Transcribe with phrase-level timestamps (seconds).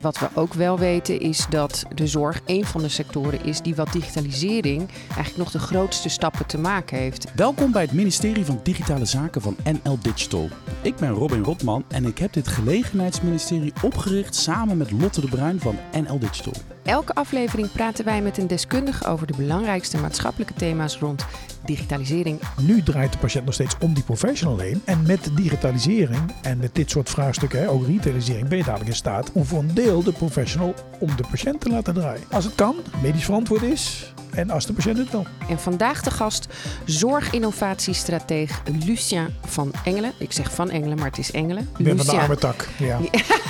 [0.00, 3.74] Wat we ook wel weten is dat de zorg een van de sectoren is die
[3.74, 7.34] wat digitalisering eigenlijk nog de grootste stappen te maken heeft.
[7.34, 10.48] Welkom bij het ministerie van Digitale Zaken van NL Digital.
[10.82, 15.60] Ik ben Robin Rotman en ik heb dit gelegenheidsministerie opgericht samen met Lotte de Bruin
[15.60, 16.79] van NL Digital.
[16.82, 21.26] Elke aflevering praten wij met een deskundige over de belangrijkste maatschappelijke thema's rond
[21.64, 22.40] digitalisering.
[22.60, 24.82] Nu draait de patiënt nog steeds om die professional heen.
[24.84, 29.32] En met digitalisering en met dit soort vraagstukken, ook retailisering, ben je dadelijk in staat
[29.32, 32.22] om voor een deel de professional om de patiënt te laten draaien.
[32.30, 35.26] Als het kan, medisch verantwoord is, en als de patiënt het wil.
[35.48, 36.46] En vandaag de gast
[36.84, 40.12] zorginnovatiestratege Lucien van Engelen.
[40.18, 41.68] Ik zeg van Engelen, maar het is Engelen.
[41.76, 42.68] Ik ben van de arme tak.
[42.78, 42.98] Ja.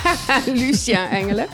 [0.61, 1.47] Lucien Engelen.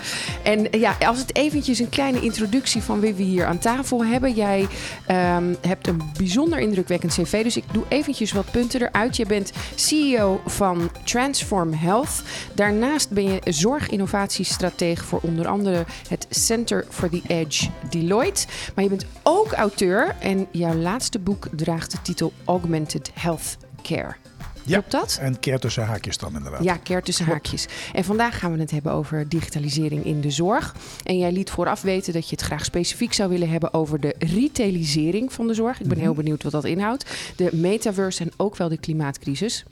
[0.43, 4.33] En ja, als het eventjes een kleine introductie van wie we hier aan tafel hebben.
[4.33, 4.67] Jij
[5.11, 9.15] um, hebt een bijzonder indrukwekkend cv, dus ik doe eventjes wat punten eruit.
[9.15, 12.21] Je bent CEO van Transform Health.
[12.55, 18.47] Daarnaast ben je zorginnovatiestratege voor onder andere het Center for the Edge Deloitte.
[18.75, 24.26] Maar je bent ook auteur en jouw laatste boek draagt de titel Augmented Health Care.
[24.67, 25.17] Ja, Klopt dat?
[25.21, 26.63] En keer tussen haakjes dan inderdaad.
[26.63, 27.65] Ja, keer tussen haakjes.
[27.93, 30.75] En vandaag gaan we het hebben over digitalisering in de zorg.
[31.03, 34.15] En jij liet vooraf weten dat je het graag specifiek zou willen hebben over de
[34.19, 35.79] retailisering van de zorg.
[35.79, 37.33] Ik ben heel benieuwd wat dat inhoudt.
[37.35, 39.63] De metaverse en ook wel de klimaatcrisis.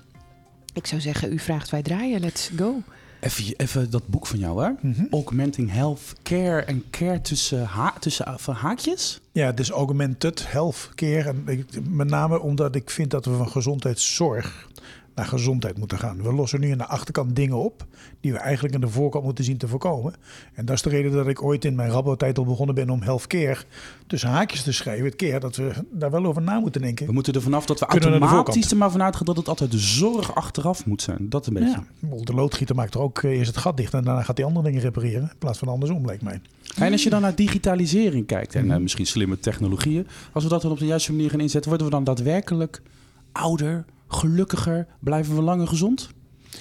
[0.73, 2.19] Ik zou zeggen, u vraagt, wij draaien.
[2.19, 2.81] Let's go.
[3.19, 4.71] Even, even dat boek van jou, hè?
[5.11, 9.19] Augmenting Health Care en Care tussen, ha tussen uh, haakjes?
[9.31, 11.29] Ja, dus augmented health care.
[11.29, 14.67] En ik, met name omdat ik vind dat we van gezondheidszorg
[15.15, 16.21] naar gezondheid moeten gaan.
[16.21, 17.85] We lossen nu aan de achterkant dingen op
[18.19, 20.13] die we eigenlijk aan de voorkant moeten zien te voorkomen.
[20.53, 23.01] En dat is de reden dat ik ooit in mijn Rabo-tijd al begonnen ben om
[23.01, 23.57] healthcare
[24.07, 25.05] tussen haakjes te schrijven.
[25.05, 27.05] Het keer dat we daar wel over na moeten denken.
[27.05, 29.77] We moeten er vanaf dat we automatisch er maar vanuit gaan dat het altijd de
[29.77, 31.29] zorg achteraf moet zijn.
[31.29, 31.83] Dat een beetje.
[32.01, 34.65] Ja, de loodgieter maakt er ook eerst het gat dicht en daarna gaat hij andere
[34.65, 35.21] dingen repareren.
[35.21, 36.41] In plaats van andersom, lijkt mij.
[36.75, 40.61] En als je dan naar digitalisering kijkt en uh, misschien slimme technologieën, als we dat
[40.61, 42.81] dan op de juiste manier gaan inzetten, worden we dan daadwerkelijk
[43.31, 46.09] ouder, gelukkiger, blijven we langer gezond?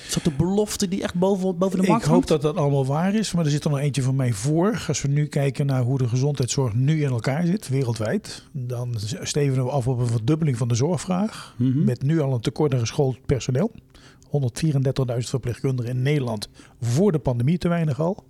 [0.06, 2.86] Is dat de belofte die echt boven, boven de markt Ik hoop dat dat allemaal
[2.86, 4.84] waar is, maar er zit er nog eentje van mij voor.
[4.88, 9.64] Als we nu kijken naar hoe de gezondheidszorg nu in elkaar zit, wereldwijd, dan stevenen
[9.64, 11.54] we af op een verdubbeling van de zorgvraag.
[11.58, 11.84] Mm -hmm.
[11.84, 13.72] Met nu al een tekort aan geschoold personeel.
[14.24, 16.48] 134.000 verpleegkundigen in Nederland
[16.80, 18.24] voor de pandemie te weinig al.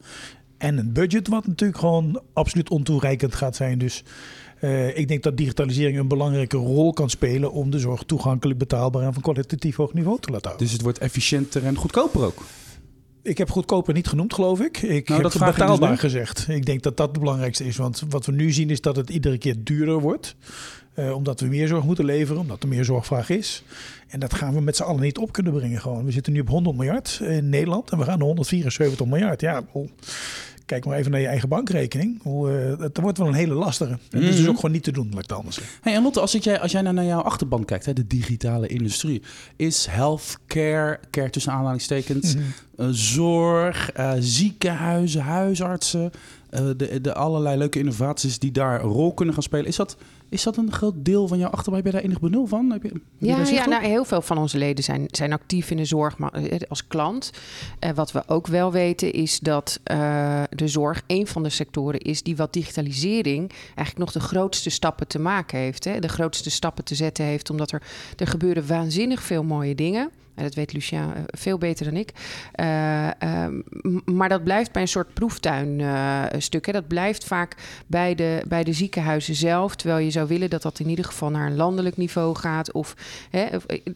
[0.58, 3.78] En een budget wat natuurlijk gewoon absoluut ontoereikend gaat zijn.
[3.78, 4.04] Dus
[4.60, 9.02] uh, ik denk dat digitalisering een belangrijke rol kan spelen om de zorg toegankelijk, betaalbaar
[9.02, 10.66] en van kwalitatief hoog niveau te laten houden.
[10.66, 12.42] Dus het wordt efficiënter en goedkoper ook?
[13.22, 14.82] Ik heb goedkoper niet genoemd, geloof ik.
[14.82, 16.48] Ik nou, heb dat betaalbaar dus gezegd.
[16.48, 17.76] Ik denk dat dat het belangrijkste is.
[17.76, 20.36] Want wat we nu zien is dat het iedere keer duurder wordt.
[20.94, 23.62] Uh, omdat we meer zorg moeten leveren, omdat er meer zorgvraag is.
[24.08, 25.80] En dat gaan we met z'n allen niet op kunnen brengen.
[25.80, 26.04] Gewoon.
[26.04, 29.40] We zitten nu op 100 miljard in Nederland en we gaan naar 174 miljard.
[29.40, 29.62] Ja,
[30.66, 32.22] kijk maar even naar je eigen bankrekening.
[32.22, 33.92] Hoe, uh, het wordt wel een hele lastige.
[33.92, 35.74] En dat is dus ook gewoon niet te doen, laat ik het anders zeggen.
[35.80, 38.66] Hey, en Lotte, als, jij, als jij nou naar jouw achterban kijkt, hè, de digitale
[38.66, 39.22] industrie,
[39.56, 42.42] is healthcare, care tussen aanhalingstekens, mm
[42.76, 42.86] -hmm.
[42.86, 46.10] uh, zorg, uh, ziekenhuizen, huisartsen,
[46.76, 49.96] de, de allerlei leuke innovaties die daar een rol kunnen gaan spelen, is dat
[50.28, 51.82] is dat een groot deel van jouw achterban?
[51.82, 52.70] Ben je daar enig benul van?
[52.70, 55.76] Heb je, heb ja, ja nou, heel veel van onze leden zijn, zijn actief in
[55.76, 56.32] de zorg maar,
[56.68, 57.30] als klant.
[57.80, 62.00] Uh, wat we ook wel weten is dat uh, de zorg een van de sectoren
[62.00, 65.84] is die wat digitalisering eigenlijk nog de grootste stappen te maken heeft.
[65.84, 65.98] Hè?
[65.98, 67.82] De grootste stappen te zetten heeft, omdat er,
[68.16, 70.10] er gebeuren waanzinnig veel mooie dingen.
[70.34, 72.12] Dat weet Lucien uh, veel beter dan ik.
[72.60, 73.46] Uh, uh,
[74.04, 76.72] maar dat blijft bij een soort proeftuinstuk.
[76.72, 77.56] dat blijft vaak
[77.86, 79.76] bij de, bij de ziekenhuizen zelf.
[79.76, 82.72] Terwijl je zou willen dat dat in ieder geval naar een landelijk niveau gaat.
[82.72, 82.96] Of,
[83.30, 83.46] hè,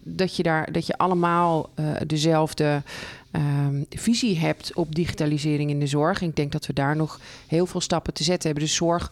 [0.02, 1.70] dat, je daar, dat je allemaal
[2.06, 2.82] dezelfde
[3.30, 6.20] ehm, visie hebt op digitalisering in de zorg.
[6.20, 8.66] Ik denk dat we daar nog heel veel stappen te zetten hebben.
[8.68, 9.10] De zorg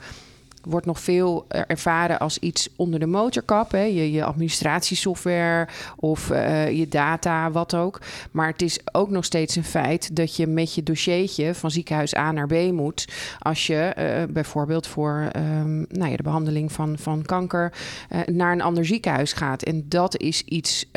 [0.67, 3.71] wordt nog veel ervaren als iets onder de motorkap.
[3.71, 3.83] Hè?
[3.83, 8.01] Je, je administratiesoftware of uh, je data, wat ook.
[8.31, 12.17] Maar het is ook nog steeds een feit dat je met je dossiertje van ziekenhuis
[12.17, 13.09] A naar B moet.
[13.39, 17.73] Als je uh, bijvoorbeeld voor um, nou ja, de behandeling van, van kanker
[18.11, 19.63] uh, naar een ander ziekenhuis gaat.
[19.63, 20.89] En dat is iets.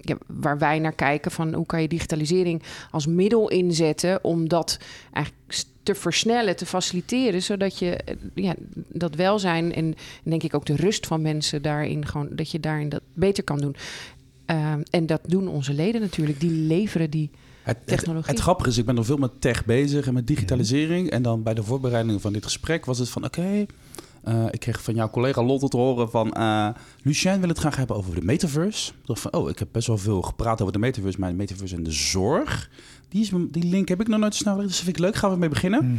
[0.00, 4.78] Ja, waar wij naar kijken van hoe kan je digitalisering als middel inzetten om dat
[5.12, 5.46] eigenlijk
[5.88, 7.98] te versnellen, te faciliteren, zodat je
[8.34, 8.54] ja,
[8.88, 12.88] dat welzijn en denk ik ook de rust van mensen daarin gewoon dat je daarin
[12.88, 13.76] dat beter kan doen.
[14.46, 17.30] Uh, en dat doen onze leden natuurlijk, die leveren die.
[17.62, 21.10] Het, het, het, grappige is, ik ben nog veel met tech bezig en met digitalisering.
[21.10, 23.66] En dan bij de voorbereiding van dit gesprek was het van: oké, okay,
[24.28, 26.34] uh, ik kreeg van jouw collega Lotte te horen van...
[26.38, 26.68] Uh,
[27.02, 28.90] Lucien wil het graag hebben over de metaverse.
[28.90, 31.20] Ik dacht van, oh, ik heb best wel veel gepraat over de metaverse...
[31.20, 32.70] maar de metaverse en de zorg.
[33.08, 35.04] Die, is, die link heb ik nog nooit zo snel gelegd, dus dat vind ik
[35.04, 35.16] leuk.
[35.16, 35.98] Gaan we mee beginnen.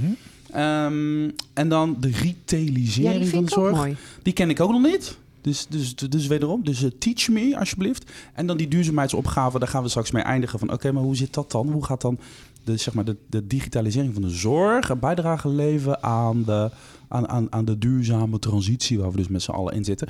[0.51, 3.75] Ehm, en dan de retailisering Ja, van de zorg.
[3.75, 3.95] mooi.
[4.21, 5.17] Die ken ik ook nog niet.
[5.41, 8.11] Dus, dus, dus wederom, dus eh, teach me alsjeblieft.
[8.33, 10.59] En dan die duurzaamheidsopgave, daar gaan we straks mee eindigen.
[10.59, 11.71] Van oké, maar hoe zit dat dan?
[11.71, 12.19] Hoe gaat dan
[12.63, 16.71] de, zeg maar, de, de digitalisering van de zorg een bijdrage leveren aan de,
[17.07, 20.07] aan, aan, aan de duurzame transitie, waar we dus met z'n allen in zitten.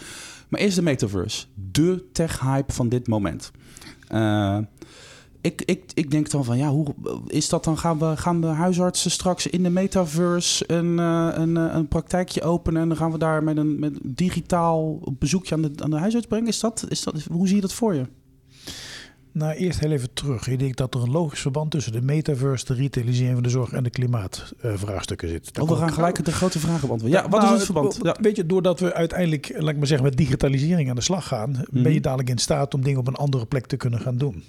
[0.48, 3.52] Maar eerst de metaverse, de tech-hype van dit moment.
[4.08, 4.58] Eh,
[5.42, 6.86] ik, ik, ik denk dan van ja, hoe
[7.28, 7.78] is dat dan?
[7.78, 12.42] Gaan, we, gaan de huisartsen straks in de metaverse een, eh, een, eh, een praktijkje
[12.42, 15.90] openen en dan gaan we daar met een met een digitaal bezoekje aan de, aan
[15.90, 16.48] de huisarts brengen?
[16.48, 18.06] Is dat, is dat, hoe zie je dat voor je?
[19.32, 20.48] Nou, eerst heel even terug.
[20.48, 23.72] Ik denk dat er een logisch verband tussen de metaverse, de retailisering van de zorg
[23.72, 25.54] en de klimaatvraagstukken zit.
[25.54, 27.22] Daar Oh, we gaan gelijk de grote vragen beantwoorden.
[27.22, 28.00] Ja, wat Nou, is het verband?
[28.02, 28.16] Ja.
[28.22, 31.52] Weet je, doordat we uiteindelijk, laat ik maar zeggen, met digitalisering aan de slag gaan,
[31.52, 31.92] ben Mhm.
[31.92, 34.44] je dadelijk in staat om dingen op een andere plek te kunnen gaan doen.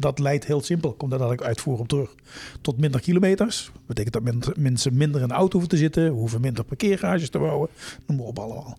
[0.00, 2.14] Dat leidt heel simpel, komt daar dadelijk uitvoer op terug,
[2.60, 3.70] tot minder kilometers.
[3.72, 7.30] Dat betekent dat men- mensen minder in de auto hoeven te zitten, hoeven minder parkeergarages
[7.30, 7.68] te bouwen,
[8.06, 8.78] noem maar op allemaal.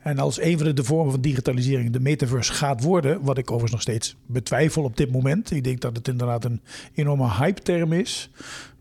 [0.00, 3.44] En als een van de, de vormen van digitalisering de metaverse gaat worden, wat ik
[3.50, 5.50] overigens nog steeds betwijfel op dit moment.
[5.50, 6.60] Ik denk dat het inderdaad een
[6.94, 8.30] enorme hype-term is.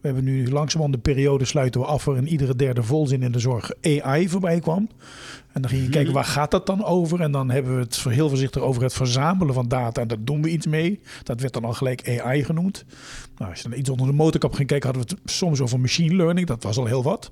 [0.01, 3.39] We hebben nu langzamerhand de periode sluiten we af waarin iedere derde volzin in de
[3.39, 4.89] zorg AI voorbij kwam.
[5.59, 7.21] En dan ging je kijken, waar gaat dat dan over?
[7.21, 10.01] En dan hebben we het heel voorzichtig over het verzamelen van data.
[10.01, 10.99] En daar doen we iets mee.
[11.23, 12.85] Dat werd dan al gelijk AI genoemd.
[13.39, 15.79] Nou, als je dan iets onder de motorkap ging kijken, hadden we het soms over
[15.79, 16.47] machine learning.
[16.47, 17.31] Dat was al heel wat.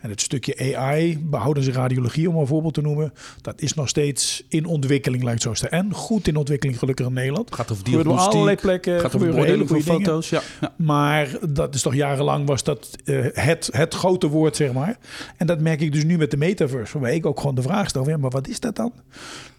[0.00, 4.44] En het stukje AI, behoudens radiologie om een voorbeeld te noemen, dat is nog steeds
[4.48, 5.68] in ontwikkeling, lijkt zo te.
[5.68, 7.54] En goed in ontwikkeling, gelukkig in Nederland.
[7.54, 9.00] Gaat over Gebeurt op allerlei plekken.
[9.00, 10.28] gaat over hele goede foto's.
[10.28, 10.74] Ja, ja.
[10.76, 14.98] Maar dat is toch jarenlang was dat eh, het, het grote woord, zeg maar.
[15.36, 16.92] En dat merk ik dus nu met de metaverse.
[16.92, 18.92] Waarbij ik ook gewoon de vraag stel, ja, maar wat is dat dan?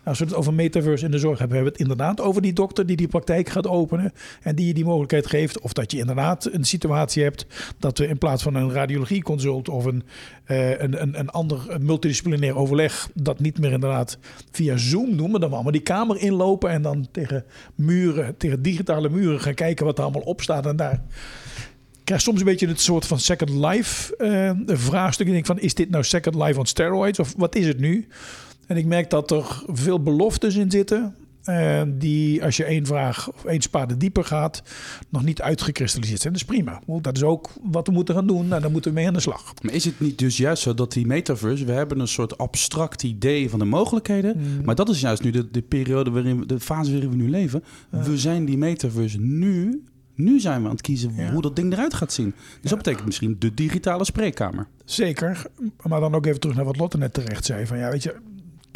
[0.05, 2.53] Als we het over metaverse in de zorg hebben, hebben we het inderdaad over die
[2.53, 4.13] dokter die die praktijk gaat openen.
[4.41, 5.59] En die je die mogelijkheid geeft.
[5.59, 7.45] Of dat je inderdaad een situatie hebt
[7.79, 10.03] dat we in plaats van een radiologieconsult of een,
[10.45, 14.17] eh, een, een, ander multidisciplinair overleg, dat niet meer inderdaad
[14.51, 19.09] via Zoom doen, maar dan allemaal die kamer inlopen en dan tegen muren, tegen digitale
[19.09, 21.03] muren gaan kijken wat er allemaal op staat en daar
[22.05, 25.27] krijg soms een beetje het soort van Second Life eh, vraagstuk.
[25.27, 28.07] Ik denk van, is dit nou Second Life on steroids of wat is het nu?
[28.67, 31.15] En ik merk dat er veel beloftes in zitten.
[31.43, 34.63] eh, die als je één vraag of één spade dieper gaat,
[35.09, 36.33] nog niet uitgekristalliseerd zijn.
[36.33, 36.81] Dat is prima.
[37.01, 38.47] Dat is ook wat we moeten gaan doen.
[38.47, 39.53] Nou, daar moeten we mee aan de slag.
[39.61, 43.03] Maar is het niet dus juist zo dat die metaverse, we hebben een soort abstract
[43.03, 46.59] idee van de mogelijkheden, maar dat is juist nu de, de periode waarin we, de
[46.59, 47.63] fase waarin we nu leven.
[47.89, 49.83] We zijn die metaverse nu,
[50.15, 51.31] nu zijn we aan het kiezen Ja.
[51.31, 52.33] hoe dat ding eruit gaat zien.
[52.61, 54.67] Dus dat betekent misschien de digitale spreekkamer.
[54.85, 55.45] Zeker.
[55.87, 57.65] Maar dan ook even terug naar wat Lotte net terecht zei.
[57.65, 58.15] Van ja, weet je,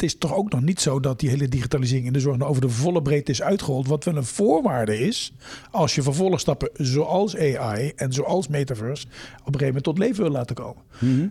[0.00, 2.50] het is toch ook nog niet zo dat die hele digitalisering in de zorg nou
[2.50, 3.86] over de volle breedte is uitgerold.
[3.86, 5.32] Wat wel een voorwaarde is,
[5.70, 10.32] als je vervolgstappen zoals AI en zoals metaverse op een gegeven moment tot leven wil
[10.32, 10.82] laten komen.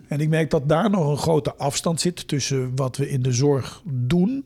[0.08, 3.32] En ik merk dat daar nog een grote afstand zit tussen wat we in de
[3.32, 4.44] zorg doen.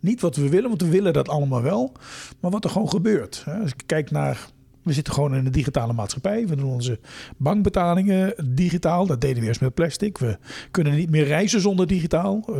[0.00, 1.92] Niet wat we willen, want we willen dat allemaal wel.
[2.40, 3.44] Maar wat er gewoon gebeurt.
[3.62, 4.48] Als ik kijk naar.
[4.86, 6.46] We zitten gewoon in een digitale maatschappij.
[6.46, 6.98] We doen onze
[7.36, 9.06] bankbetalingen digitaal.
[9.06, 10.18] Dat deden we eerst met plastic.
[10.18, 10.38] We
[10.70, 12.42] kunnen niet meer reizen zonder digitaal.
[12.46, 12.54] Eh,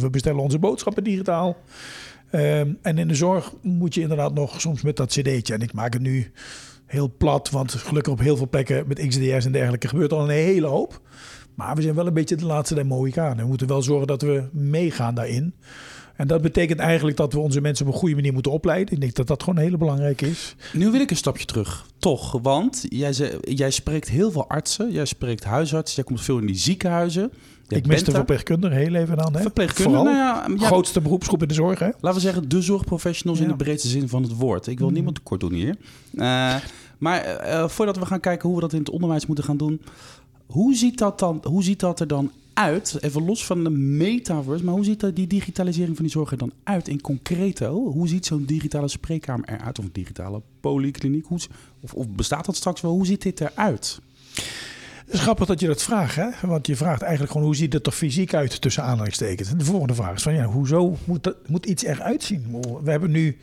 [0.00, 1.56] we, bestellen onze boodschappen digitaal.
[2.30, 5.54] Ehm, en in de zorg moet je inderdaad nog soms met dat cd'tje.
[5.54, 6.32] En ik maak het nu
[6.86, 10.28] heel plat, want gelukkig op heel veel plekken met XDR's en dergelijke gebeurt al een
[10.28, 11.00] hele hoop.
[11.54, 13.42] Maar we zijn wel een beetje de laatste der Mohikanen.
[13.42, 15.54] We moeten wel zorgen dat we meegaan daarin.
[16.16, 18.94] En dat betekent eigenlijk dat we onze mensen op een goede manier moeten opleiden.
[18.94, 20.54] Ik denk dat dat gewoon heel belangrijk is.
[20.72, 21.86] Nu wil ik een stapje terug.
[21.98, 26.38] Toch, want jij, ze- jij spreekt heel veel artsen, jij spreekt huisartsen, jij komt veel
[26.38, 27.30] in die ziekenhuizen.
[27.68, 29.34] Jij ik mis de verpleegkundige heel even aan.
[29.34, 29.40] Hè?
[29.40, 30.14] Verpleegkundige, Vooral.
[30.44, 31.78] nou ja, Grootste beroepsgroep in de zorg.
[31.78, 31.86] Hè?
[32.00, 34.66] Laten we zeggen, de zorgprofessionals in de breedste zin van het woord.
[34.66, 34.94] Ik wil Mhm.
[34.94, 35.76] niemand tekort doen hier.
[36.16, 36.54] Eh,
[36.98, 39.80] maar eh, voordat we gaan kijken hoe we dat in het onderwijs moeten gaan doen,
[40.52, 42.98] hoe ziet dat, dan, hoe ziet dat er dan uit?
[43.00, 46.52] Even los van de metaverse, maar hoe ziet die digitalisering van die zorg er dan
[46.62, 47.90] uit in concreto?
[47.92, 49.78] Hoe ziet zo'n digitale spreekkamer eruit?
[49.78, 51.26] Of een digitale polykliniek?
[51.26, 51.38] Hoe,
[51.80, 52.92] of, of bestaat dat straks wel?
[52.92, 54.00] Hoe ziet dit eruit?
[55.04, 56.14] Het is grappig dat je dat vraagt.
[56.14, 56.28] Hè?
[56.42, 59.50] Want je vraagt eigenlijk gewoon hoe ziet het er fysiek uit tussen aanhalingstekens.
[59.50, 62.56] En de volgende vraag is van ja, hoezo moet, dat, moet iets eruit zien?
[62.82, 63.36] We hebben nu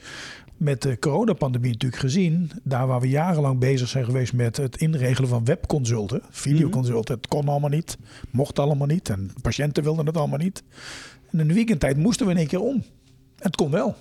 [0.59, 5.29] met de coronapandemie natuurlijk gezien, daar waar we jarenlang bezig zijn geweest met het inregelen
[5.29, 7.15] van webconsulten, videoconsulten.
[7.15, 7.97] Het kon allemaal niet,
[8.31, 10.63] mocht allemaal niet en patiënten wilden het allemaal niet.
[11.31, 12.83] En in de weekendtijd moesten we in één keer om.
[13.35, 13.95] Het kon wel.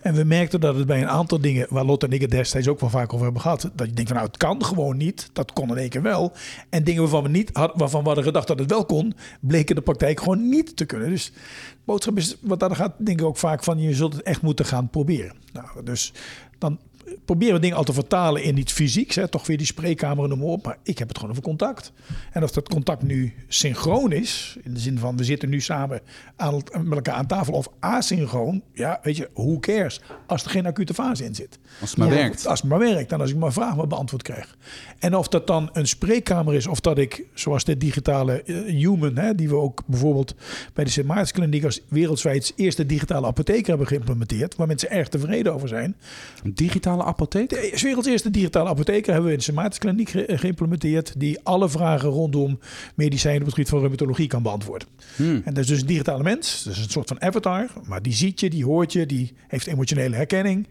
[0.00, 2.68] En we merkten dat het bij een aantal dingen, waar Lotte en ik het destijds
[2.68, 5.30] ook wel vaak over hebben gehad, dat je denkt van nou het kan gewoon niet,
[5.32, 6.32] dat kon in één keer wel.
[6.68, 9.68] En dingen waarvan we, niet had, waarvan we hadden gedacht dat het wel kon, bleken
[9.68, 11.10] in de praktijk gewoon niet te kunnen.
[11.10, 14.22] Dus de boodschap is, wat daar gaat, denk ik ook vaak van je zult het
[14.22, 15.34] echt moeten gaan proberen.
[15.52, 16.12] Nou, dus
[16.58, 16.78] dan
[17.24, 19.14] proberen we dingen al te vertalen in iets fysieks.
[19.14, 19.28] Hè?
[19.28, 20.64] Toch weer die spreekkamer noem maar op.
[20.64, 21.92] Maar ik heb het gewoon over contact.
[22.32, 26.00] En of dat contact nu synchroon is, in de zin van we zitten nu samen
[26.36, 30.00] aan, met elkaar aan tafel, of asynchroon, ja, weet je, who cares?
[30.26, 31.58] Als er geen acute fase in zit.
[31.80, 32.46] Als het maar Ja, werkt.
[32.46, 34.56] Als het maar werkt en als ik mijn vraag maar beantwoord krijg.
[34.98, 39.16] En of dat dan een spreekkamer is, of dat ik, zoals de digitale eh, human,
[39.16, 40.34] hè, die we ook bijvoorbeeld
[40.72, 45.54] bij de Sint Maartenskliniek als wereldwijd eerste digitale apotheker hebben geïmplementeerd, waar mensen erg tevreden
[45.54, 45.96] over zijn.
[46.44, 46.54] Een
[46.94, 47.48] digitale apotheek?
[47.48, 51.40] De is werelds eerste digitale apotheker hebben we in de Sint Maartenskliniek ge- geïmplementeerd, die
[51.42, 52.58] alle vragen rondom
[52.94, 54.88] medicijnen op het gebied van reumatologie kan beantwoorden.
[55.16, 55.42] Hmm.
[55.44, 58.40] En dat is dus een digitale mens, dus een soort van avatar, maar die ziet
[58.40, 60.68] je, die hoort je, die heeft emotionele herkenning.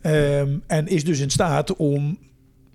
[0.00, 2.18] Ehm, en is dus in staat om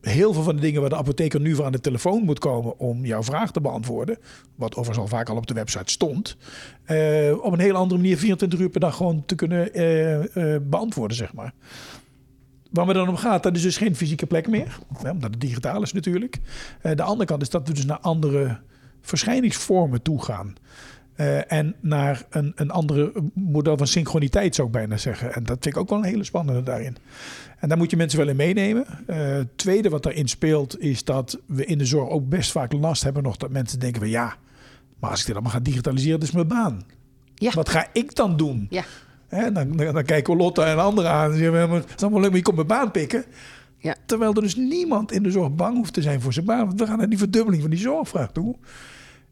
[0.01, 2.80] heel veel van de dingen waar de apotheker nu voor aan de telefoon moet komen
[2.80, 4.18] om jouw vraag te beantwoorden,
[4.56, 6.38] wat overigens al vaak al op de website stond,
[6.84, 10.62] eh, op een heel andere manier 24 uur per dag gewoon te kunnen eh, eh,
[10.62, 11.54] beantwoorden, zeg maar.
[12.71, 15.41] Waar we dan om gaat, dat is dus geen fysieke plek meer, hè, omdat het
[15.41, 16.39] digitaal is natuurlijk.
[16.81, 18.59] Eh, de andere kant is dat we dus naar andere
[19.01, 20.55] verschijningsvormen toe gaan.
[21.15, 25.33] Eh, en naar een, een andere model van synchroniteit zou ik bijna zeggen.
[25.33, 26.97] En dat vind ik ook wel een hele spannende daarin.
[27.59, 28.86] En daar moet je mensen wel in meenemen.
[29.05, 33.03] Het tweede wat daarin speelt is dat we in de zorg ook best vaak last
[33.03, 34.36] hebben nog dat mensen denken van ja,
[35.00, 36.86] maar als ik dit allemaal ga digitaliseren, dat is mijn baan.
[37.36, 37.51] Ja.
[37.51, 38.67] Wat ga ik dan doen?
[38.69, 38.83] Ja.
[39.27, 41.31] Hè, dan, dan, dan kijken we Lotte en anderen aan.
[41.31, 43.25] en zeggen Het is allemaal leuk, maar je komt mijn baan pikken.
[43.77, 43.96] Ja.
[44.05, 46.65] Terwijl er dus niemand in de zorg bang hoeft te zijn voor zijn baan.
[46.65, 48.55] Want we gaan naar die verdubbeling van die zorgvraag toe.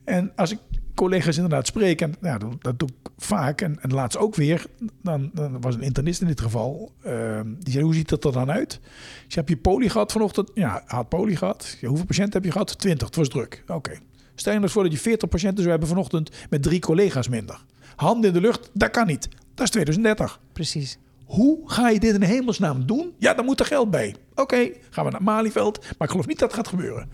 [0.04, 0.60] En als ik
[0.96, 4.66] collega's inderdaad spreek, en ja, dat, dat doe ik vaak, en, en laatst ook weer,
[5.02, 8.32] dan, dan was een internist in dit geval, ehm, die zei, hoe ziet dat er
[8.32, 8.80] dan uit?
[9.28, 10.52] Zei, heb je poli gehad vanochtend?
[10.54, 11.78] Ja, had poli gehad.
[11.82, 12.80] Ja, hoeveel patiënten heb je gehad?
[12.80, 13.64] 20, het was druk.
[13.68, 13.92] Oké.
[14.36, 17.64] Stel je nou voor dat je 40 patiënten zou hebben vanochtend met drie collega's minder.
[17.96, 19.30] Handen in de lucht, dat kan niet.
[19.56, 20.40] Dat is 2030.
[20.54, 20.98] Precies.
[21.26, 23.14] Hoe ga je dit in hemelsnaam doen?
[23.18, 24.16] Ja, dan moet er geld bij.
[24.36, 25.80] Oké, gaan we naar Malieveld.
[25.82, 27.10] Maar ik geloof niet dat het gaat gebeuren.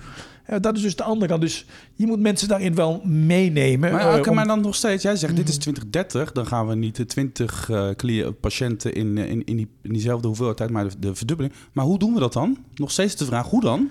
[0.45, 1.41] Eh, dat is dus de andere kant.
[1.41, 3.91] Dus je moet mensen daarin wel meenemen.
[3.91, 6.75] Maar, eh, om- maar dan nog steeds, jij zegt dit is 2030, dan gaan we
[6.75, 10.89] niet de 20 eh, cli- patiënten in, eh, in, in, die, in diezelfde hoeveelheid, maar
[10.89, 11.53] de, de verdubbeling.
[11.71, 12.57] Maar hoe doen we dat dan?
[12.75, 13.89] Nog steeds de vraag, hoe dan?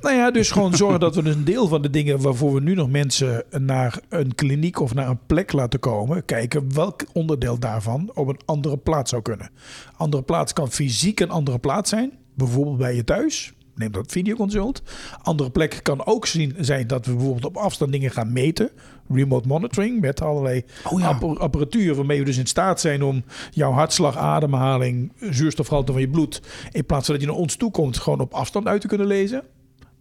[0.00, 2.74] Nou ja, dus gewoon zorgen dat we een deel van de dingen waarvoor we nu
[2.74, 8.10] nog mensen naar een kliniek of naar een plek laten komen, kijken welk onderdeel daarvan
[8.14, 9.50] op een andere plaats zou kunnen.
[9.96, 13.52] Andere plaats kan fysiek een andere plaats zijn, bijvoorbeeld bij je thuis.
[13.74, 14.82] Neem dat videoconsult.
[15.22, 18.70] Andere plek kan ook zien, zijn dat we bijvoorbeeld op afstand dingen gaan meten.
[19.08, 21.18] Remote monitoring met allerlei Oh ja.
[21.20, 26.42] apparatuur waarmee we dus in staat zijn om jouw hartslag, ademhaling, zuurstofgehalte van je bloed,
[26.72, 29.06] in plaats van dat je naar ons toe komt, gewoon op afstand uit te kunnen
[29.06, 29.42] lezen.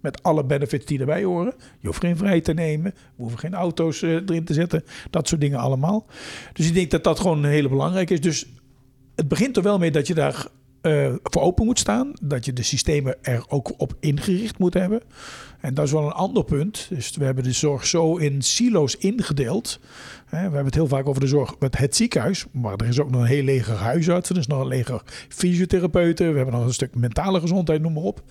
[0.08, 1.54] Met alle benefits die erbij horen.
[1.80, 2.94] Je hoeft geen vrij te nemen.
[3.16, 4.84] Hoeven geen auto's eh, erin te zetten.
[5.10, 6.06] Dat soort dingen allemaal.
[6.54, 8.22] Dus ik denk dat dat gewoon een hele belangrijke is.
[8.22, 8.46] Dus
[9.16, 10.48] het begint er wel mee dat je daar
[10.82, 12.12] eh, voor open moet staan.
[12.22, 15.02] Dat je de systemen er ook op ingericht moet hebben.
[15.60, 16.88] En dat is wel een ander punt.
[16.90, 19.80] Dus we hebben de zorg zo in silo's ingedeeld.
[20.26, 22.46] Hè, We hebben het heel vaak over de zorg met het ziekenhuis.
[22.52, 24.36] Maar er is ook nog een heel leger huisartsen.
[24.36, 26.30] Er is nog een leger fysiotherapeuten.
[26.32, 28.22] We hebben nog een stuk mentale gezondheid, noem maar op.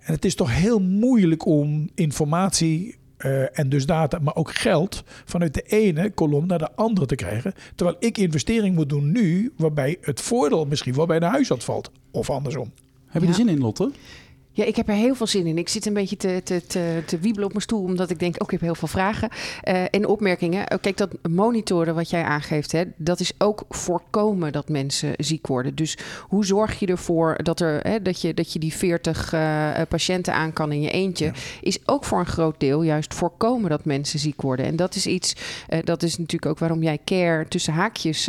[0.00, 5.02] En het is toch heel moeilijk om informatie eh, en dus data, maar ook geld
[5.24, 7.52] vanuit de ene kolom naar de andere te krijgen.
[7.74, 11.90] Terwijl ik investering moet doen nu, waarbij het voordeel misschien wel bij de huisarts valt.
[12.10, 12.72] Of andersom.
[13.06, 13.34] Heb je Ja.
[13.34, 13.90] er zin in, Lotte?
[14.60, 15.58] Ja, ik heb er heel veel zin in.
[15.58, 18.34] Ik zit een beetje te, te, te, te wiebelen op mijn stoel, omdat ik denk,
[18.34, 19.28] ook ik heb heel veel vragen
[19.62, 20.66] eh, en opmerkingen.
[20.66, 25.46] Eh, Kijk, dat monitoren wat jij aangeeft, hè, dat is ook voorkomen dat mensen ziek
[25.46, 25.74] worden.
[25.74, 25.98] Dus
[26.28, 30.34] hoe zorg je ervoor dat, er, hè, dat, je, dat je die 40 eh, patiënten
[30.34, 31.32] aan kan in je eentje, Ja.
[31.60, 34.66] is ook voor een groot deel juist voorkomen dat mensen ziek worden.
[34.66, 35.34] En dat is iets,
[35.68, 38.28] eh, dat is natuurlijk ook waarom jij care tussen haakjes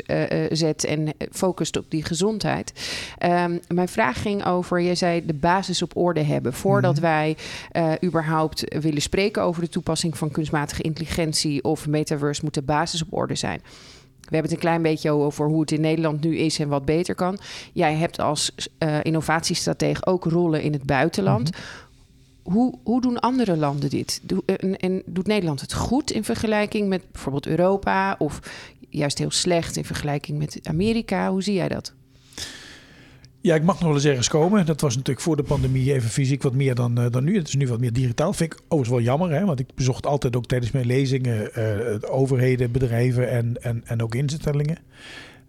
[0.49, 2.73] zet en focust op die gezondheid.
[3.17, 6.53] Ehm, mijn vraag ging over, jij zei de basis op orde hebben.
[6.53, 7.01] Voordat Mhm.
[7.01, 7.37] wij
[7.71, 13.01] eh, überhaupt willen spreken over de toepassing van kunstmatige intelligentie of metaverse, moet de basis
[13.01, 13.61] op orde zijn.
[14.21, 16.85] We hebben het een klein beetje over hoe het in Nederland nu is en wat
[16.85, 17.37] beter kan.
[17.73, 21.49] Jij hebt als eh innovatiestratege ook rollen in het buitenland.
[22.43, 24.19] Hoe, hoe doen andere landen dit?
[24.23, 28.15] Doe- en, en doet Nederland het goed in vergelijking met bijvoorbeeld Europa?
[28.17, 28.39] Of
[28.89, 31.31] juist heel slecht in vergelijking met Amerika?
[31.31, 31.93] Hoe zie jij dat?
[33.43, 34.65] Ja, ik mag nog wel eens ergens komen.
[34.65, 37.37] Dat was natuurlijk voor de pandemie even fysiek wat meer dan, eh, dan nu.
[37.37, 38.33] Het is nu wat meer digitaal.
[38.33, 39.45] Vind ik overigens wel jammer, hè?
[39.45, 44.15] want ik bezocht altijd ook tijdens mijn lezingen eh, overheden, bedrijven en, en, en ook
[44.15, 44.77] instellingen.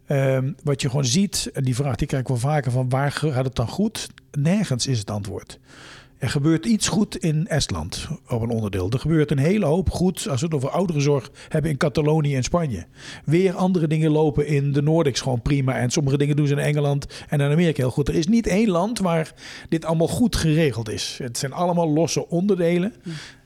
[0.07, 3.13] Ehm, wat je gewoon ziet, en die vraag die krijg ik wel vaker van waar
[3.13, 4.09] gaat het dan goed?
[4.39, 5.59] Nergens is het antwoord.
[6.23, 8.91] Er gebeurt iets goed in Estland op een onderdeel.
[8.91, 12.43] Er gebeurt een hele hoop goed als we het over ouderenzorg hebben in Catalonië en
[12.43, 12.87] Spanje.
[13.25, 15.77] Weer andere dingen lopen in de Noordics gewoon prima.
[15.77, 18.09] En sommige dingen doen ze in Engeland en in Amerika heel goed.
[18.09, 19.35] Er is niet één land waar
[19.69, 21.19] dit allemaal goed geregeld is.
[21.23, 22.95] Het zijn allemaal losse onderdelen.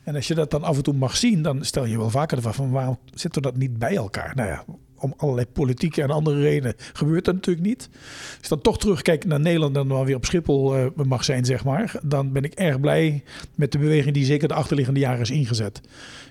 [0.05, 2.37] En als je dat dan af en toe mag zien, dan stel je wel vaker
[2.37, 4.33] de vraag van waarom zitten we dat niet bij elkaar?
[4.35, 4.65] Nou ja,
[4.99, 7.89] om allerlei politieke en andere redenen gebeurt dat natuurlijk niet.
[7.93, 11.45] Als je dan toch terugkijkt naar Nederland en dan weer op Schiphol uh, mag zijn,
[11.45, 13.23] zeg maar, dan ben ik erg blij
[13.55, 15.81] met de beweging die zeker de achterliggende jaren is ingezet.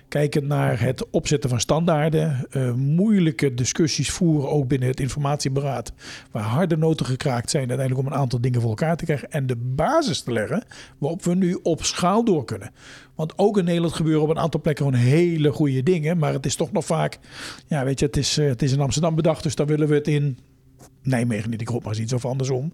[0.08, 5.92] Kijkend naar het opzetten van standaarden, uh, moeilijke discussies voeren ook binnen het informatieberaad,
[6.30, 9.46] waar harde noten gekraakt zijn uiteindelijk om een aantal dingen voor elkaar te krijgen en
[9.46, 10.64] de basis te leggen
[10.98, 12.70] waarop we nu op schaal door kunnen.
[13.14, 16.18] Want ook in Nederland gebeuren op een aantal plekken gewoon hele goede dingen.
[16.18, 17.18] Maar het is toch nog vaak,
[17.66, 19.42] ja, weet je, het is, het is in Amsterdam bedacht.
[19.42, 20.38] Dus dan willen we het in
[21.06, 21.60] Nijmegen niet.
[21.60, 22.72] Ik roep maar eens iets of andersom.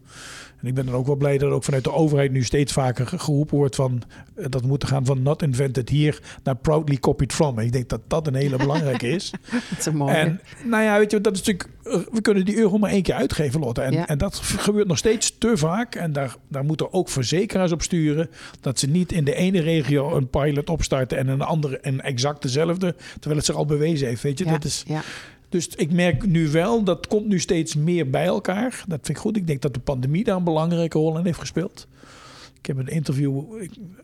[0.63, 3.07] En ik ben dan ook wel blij dat ook vanuit de overheid nu steeds vaker
[3.07, 4.03] geroepen wordt van
[4.37, 7.59] uh, dat moet gaan van not invented here naar proudly copied from.
[7.59, 9.31] En ik denk dat dat een hele belangrijke is.
[9.71, 10.15] dat is mooi.
[10.15, 11.69] En nou ja, weet je, dat is natuurlijk,
[12.13, 13.81] we kunnen die euro maar één keer uitgeven, Lotte.
[13.81, 14.07] En, ja.
[14.07, 15.95] en dat gebeurt nog steeds te vaak.
[15.95, 18.31] En daar, daar moeten ook verzekeraars op sturen.
[18.61, 22.01] Dat ze niet in de ene regio een pilot opstarten en in de andere een
[22.01, 22.95] exact dezelfde.
[23.13, 24.23] Terwijl het zich al bewezen heeft.
[24.23, 24.51] Weet je, ja.
[24.51, 24.85] dat is.
[24.87, 25.03] Ja.
[25.53, 28.85] Dus ik merk nu wel, dat komt nu steeds meer bij elkaar.
[28.87, 29.37] Dat vind ik goed.
[29.37, 31.87] Ik denk dat de pandemie daar een belangrijke rol in heeft gespeeld.
[32.59, 33.43] Ik heb een interview,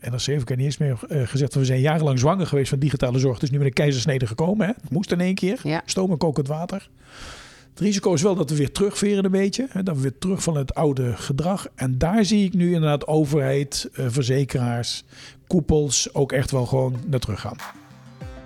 [0.00, 1.55] NRC heb ik niet eens meer uh, gezegd...
[1.55, 3.43] we zijn jarenlang zwanger geweest van digitale zorg.
[3.43, 4.67] Is nu met een keizersnede gekomen.
[4.67, 4.73] Hè?
[4.81, 5.61] Het moest in één keer.
[5.62, 5.83] Ja.
[5.85, 6.88] Stoom en kokend water.
[7.71, 9.67] Het risico is wel dat we weer terugveren een beetje.
[9.71, 9.83] Hè?
[9.83, 11.67] Dat we weer terug van het oude gedrag.
[11.75, 15.05] En daar zie ik nu inderdaad overheid, uh, verzekeraars,
[15.47, 16.14] koepels...
[16.14, 17.57] ook echt wel gewoon naar terug gaan.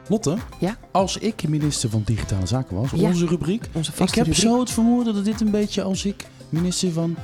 [0.09, 0.77] Lotte, ja?
[0.91, 3.09] als ik minister van Digitale Zaken was, Ja.
[3.09, 3.65] onze rubriek.
[3.73, 4.35] Onze Ik heb rubriek.
[4.35, 7.17] zo het vermoeden dat dit een beetje als ik minister van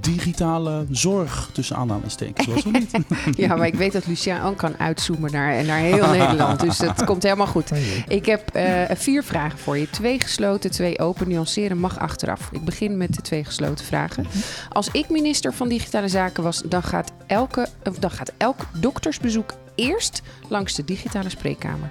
[0.00, 2.90] digitale zorg tussen aanhalingstekens was, of niet?
[3.36, 6.60] Ja, maar ik weet dat Lucien ook kan uitzoomen naar, naar heel Nederland.
[6.60, 7.70] Dus dat komt helemaal goed.
[8.08, 9.90] Ik heb eh, vier vragen voor je.
[9.90, 11.28] Twee gesloten, twee open.
[11.28, 12.48] Nuanceren mag achteraf.
[12.52, 14.26] Ik begin met de twee gesloten vragen.
[14.68, 17.68] Als ik minister van Digitale Zaken was, dan gaat, elke,
[18.00, 21.90] dan gaat elk doktersbezoek eerst langs de digitale spreekkamer.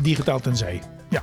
[0.00, 0.82] Digitaal tenzij.
[1.10, 1.22] Ja,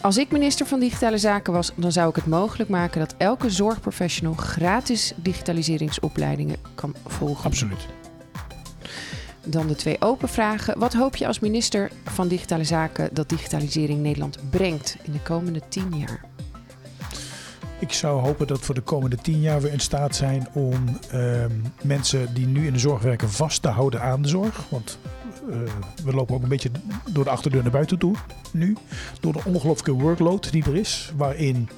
[0.00, 3.50] Als ik minister van Digitale Zaken was, dan zou ik het mogelijk maken dat elke
[3.50, 7.44] zorgprofessional gratis digitaliseringsopleidingen kan volgen.
[7.44, 7.86] absoluut.
[9.46, 10.78] Dan de twee open vragen.
[10.78, 15.60] Wat hoop je als minister van Digitale Zaken dat digitalisering Nederland brengt in de komende
[15.68, 16.24] tien jaar?
[17.78, 21.50] Ik zou hopen dat voor de komende tien jaar we in staat zijn om ehm,
[21.82, 24.64] mensen die nu in de zorg werken vast te houden aan de zorg.
[24.68, 24.98] Want
[26.04, 26.70] we lopen ook een beetje
[27.12, 28.14] door de achterdeur naar buiten toe
[28.52, 28.76] nu.
[29.20, 31.68] Door de ongelooflijke workload die er is, waarin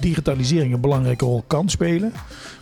[0.00, 2.12] digitalisering een belangrijke rol kan spelen.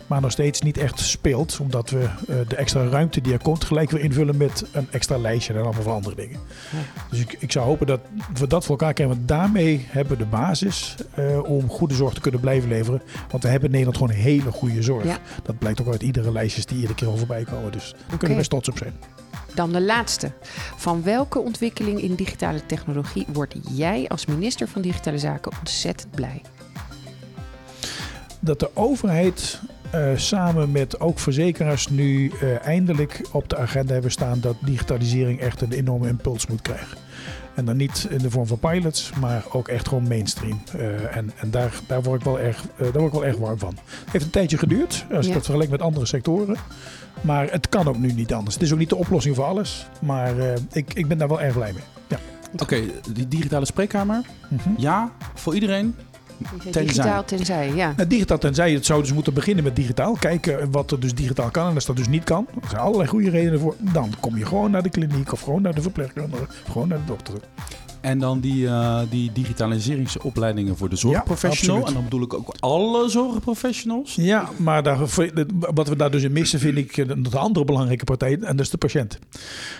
[0.07, 3.63] Maar nog steeds niet echt speelt, omdat we eh, de extra ruimte die er komt
[3.63, 6.39] gelijk weer invullen met een extra lijstje en allemaal van andere dingen.
[7.09, 7.99] Dus ik, ik zou hopen dat
[8.33, 9.15] we dat voor elkaar krijgen.
[9.15, 13.01] Want daarmee hebben we de basis eh, om goede zorg te kunnen blijven leveren.
[13.29, 15.05] Want we hebben in Nederland gewoon hele goede zorg.
[15.05, 15.19] Ja.
[15.43, 17.71] Dat blijkt ook uit iedere lijstjes die iedere keer al voorbij komen.
[17.71, 18.93] Dus daar kunnen we best trots op zijn.
[19.55, 20.31] Dan de laatste.
[20.75, 26.41] Van welke ontwikkeling in digitale technologie word jij als minister van Digitale Zaken ontzettend blij?
[28.39, 29.59] Dat de overheid
[29.91, 35.39] eh, samen met ook verzekeraars nu eh, eindelijk op de agenda hebben staan dat digitalisering
[35.39, 36.97] echt een enorme impuls moet krijgen.
[37.55, 40.61] En dan niet in de vorm van pilots, maar ook echt gewoon mainstream.
[40.77, 43.59] Eh, en en daar, daar, word ik wel erg, daar word ik wel erg warm
[43.59, 43.77] van.
[43.85, 45.33] Het heeft een tijdje geduurd, als ik Ja.
[45.33, 46.55] dat vergelijk met andere sectoren.
[47.25, 48.55] Maar het kan ook nu niet anders.
[48.55, 49.87] Het is ook niet de oplossing voor alles.
[50.01, 51.83] Maar eh, ik, ik ben daar wel erg blij mee.
[52.07, 52.17] Ja.
[52.57, 52.81] Oké,
[53.13, 54.21] die digitale spreekkamer.
[54.49, 54.69] Mhm.
[54.77, 55.95] Ja, voor iedereen.
[56.61, 56.83] Tenzij.
[56.83, 57.93] Digitaal tenzij, ja.
[57.95, 60.13] Nou, digitaal tenzij het zou dus moeten beginnen met digitaal.
[60.19, 61.67] Kijken wat er dus digitaal kan.
[61.67, 63.75] En als dat dus niet kan, er zijn allerlei goede redenen voor.
[63.79, 66.43] Dan kom je gewoon naar de kliniek of gewoon naar de verpleegkundige.
[66.43, 67.33] Of gewoon naar de dokter.
[68.05, 71.75] En dan die, eh, die digitaliseringsopleidingen voor de zorgprofessional.
[71.75, 71.87] absoluut.
[71.87, 74.15] en dan bedoel ik ook alle zorgprofessionals.
[74.15, 74.97] Ja, maar daar,
[75.73, 78.31] wat we daar dus in missen vind ik eh, de andere belangrijke partij.
[78.31, 79.19] En dat is de patiënt.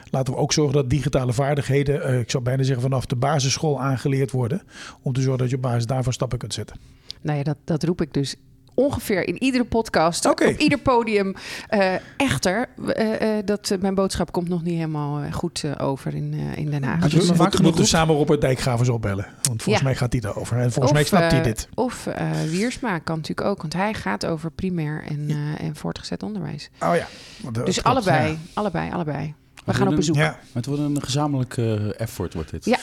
[0.10, 3.82] Laten we ook zorgen dat digitale vaardigheden, eh, ik zou bijna zeggen vanaf de basisschool
[3.82, 4.62] aangeleerd worden.
[5.02, 6.78] Om te zorgen dat je op basis daarvan stappen kunt zetten.
[7.22, 8.36] Nou ja, dat, dat roep ik dus
[8.76, 11.36] ongeveer in iedere podcast, op ieder podium.
[11.68, 16.70] Eh, echter, eh, eh, dat, mijn boodschap komt nog niet helemaal goed over in, in
[16.72, 17.00] Den Haag.
[17.00, 19.26] We het maar vaak moeten, genoeg samen Robert Dijkgravers opbellen.
[19.42, 19.84] Want volgens Ja.
[19.84, 20.58] mij gaat hij daarover.
[20.58, 21.68] En volgens mij snapt hij dit.
[21.74, 26.24] Of eh, Wiersma kan natuurlijk ook, want hij gaat over primair en, eh, en voortgezet
[26.24, 26.70] onderwijs.
[26.80, 27.08] Oh ja.
[27.42, 28.38] Want, Dus klopt, allebei, ja.
[28.54, 29.34] allebei, allebei.
[29.66, 30.16] We gaan op bezoek.
[30.16, 30.40] Ja.
[30.54, 31.58] Het wordt een gezamenlijk
[31.98, 32.66] effort, wordt dit.
[32.66, 32.78] Ja.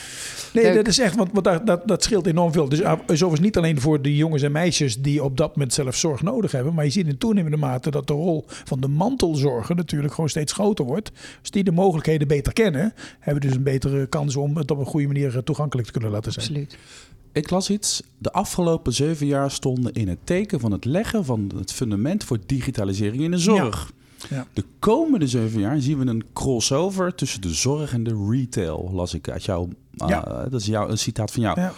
[0.53, 0.75] Nee, Leuk.
[0.75, 2.69] dat is echt, want, want dat, dat, dat scheelt enorm veel.
[2.69, 5.73] Dus uh, is overigens niet alleen voor de jongens en meisjes die op dat moment
[5.73, 6.73] zelf zorg nodig hebben.
[6.73, 10.53] Maar je ziet in toenemende mate dat de rol van de mantelzorger natuurlijk gewoon steeds
[10.53, 11.11] groter wordt.
[11.39, 14.77] Als die de mogelijkheden beter kennen, hebben we dus een betere kans om het op
[14.77, 16.45] een goede manier eh, toegankelijk te kunnen laten zijn.
[16.45, 16.77] Absoluut.
[17.31, 18.03] Ik las iets.
[18.17, 22.37] De afgelopen zeven jaar stonden in het teken van het leggen van het fundament voor
[22.45, 23.91] digitalisering in de zorg.
[23.95, 24.02] Ja.
[24.53, 29.13] De komende zeven jaar zien we een crossover tussen de zorg en de retail, las
[29.13, 29.67] ik uit jou.
[29.93, 30.45] uh, Ja.
[30.49, 31.59] Dat is jou, een citaat van jou.
[31.61, 31.73] Ja.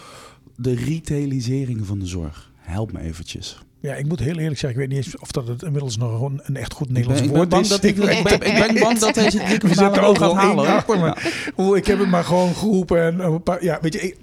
[0.55, 2.51] De retailisering van de zorg.
[2.57, 3.59] Help me eventjes.
[3.79, 6.21] Ja, ik moet heel eerlijk zeggen, ik weet niet eens of dat het inmiddels nog
[6.21, 7.67] een echt goed Nederlands woord is.
[7.67, 10.83] dat ik, ik, ben, ik ben bang dat deze zetten ook gaat halen.
[10.85, 11.17] hoor.
[11.57, 13.01] Oeh, ik heb het maar gewoon geroepen.
[13.03, 14.17] En een paar, ja, weet je, ik-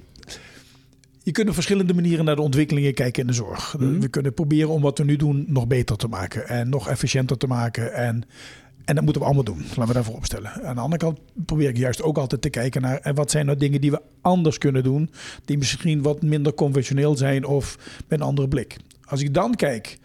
[1.23, 3.77] je kunt op verschillende manieren naar de ontwikkelingen kijken in de zorg.
[3.79, 4.01] Mhm.
[4.01, 7.37] We kunnen proberen om wat we nu doen nog beter te maken en nog efficiënter
[7.37, 7.95] te maken.
[7.95, 8.23] En,
[8.85, 9.65] en dat moeten we allemaal doen.
[9.69, 10.53] Laten we daarvoor opstellen.
[10.53, 13.47] Aan de andere kant probeer ik juist ook altijd te kijken naar en wat zijn
[13.47, 15.11] nou dingen die we anders kunnen doen,
[15.45, 18.77] die misschien wat minder conventioneel zijn of met een andere blik.
[19.05, 19.99] Als ik dan kijk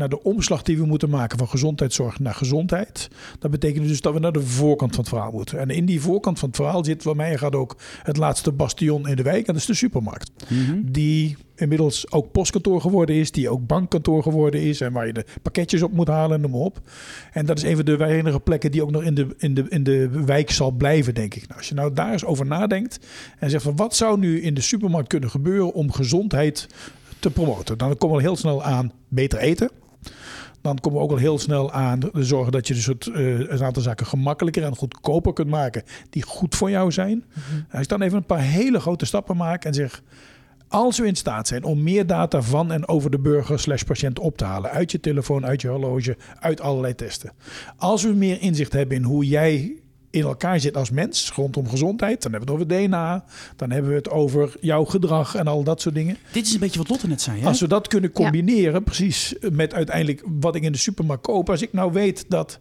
[0.00, 3.08] naar de omslag die we moeten maken van gezondheidszorg naar gezondheid.
[3.38, 5.58] Dat betekent dus dat we naar de voorkant van het verhaal moeten.
[5.58, 9.08] En in die voorkant van het verhaal zit, wat mij gaat ook het laatste bastion
[9.08, 9.46] in de wijk.
[9.46, 10.30] En dat is de supermarkt.
[10.48, 10.80] Mhm.
[10.84, 14.80] Die inmiddels ook postkantoor geworden is, die ook bankkantoor geworden is.
[14.80, 16.80] En waar je de pakketjes op moet halen, noem maar op.
[17.32, 19.64] En dat is een van de weinige plekken die ook nog in de, in de,
[19.68, 21.46] in de wijk zal blijven, denk ik.
[21.46, 22.98] Nou, als je nou daar eens over nadenkt
[23.38, 26.68] en zegt van wat zou nu in de supermarkt kunnen gebeuren om gezondheid
[27.18, 27.78] te promoten.
[27.78, 29.70] Dan komen we heel snel aan beter eten.
[30.60, 33.38] Dan komen we ook al heel snel aan de zorgen dat je dus het, eh,
[33.38, 37.24] een aantal zaken gemakkelijker en goedkoper kunt maken die goed voor jou zijn.
[37.72, 40.02] Als ik dan even een paar hele grote stappen maak en zeg,
[40.68, 44.18] als we in staat zijn om meer data van en over de burger slash patiënt
[44.18, 47.32] op te halen, uit je telefoon, uit je horloge, uit allerlei testen.
[47.76, 49.79] Als we meer inzicht hebben in hoe jij
[50.10, 53.24] in elkaar zit als mens rondom gezondheid, dan hebben we het over DNA,
[53.56, 56.16] dan hebben we het over jouw gedrag en al dat soort dingen.
[56.32, 57.40] Dit is een beetje wat Lotte net zei.
[57.40, 57.46] Hè?
[57.46, 61.50] Als we dat kunnen combineren, precies met uiteindelijk wat ik in de supermarkt koop.
[61.50, 62.58] Als ik nou weet dat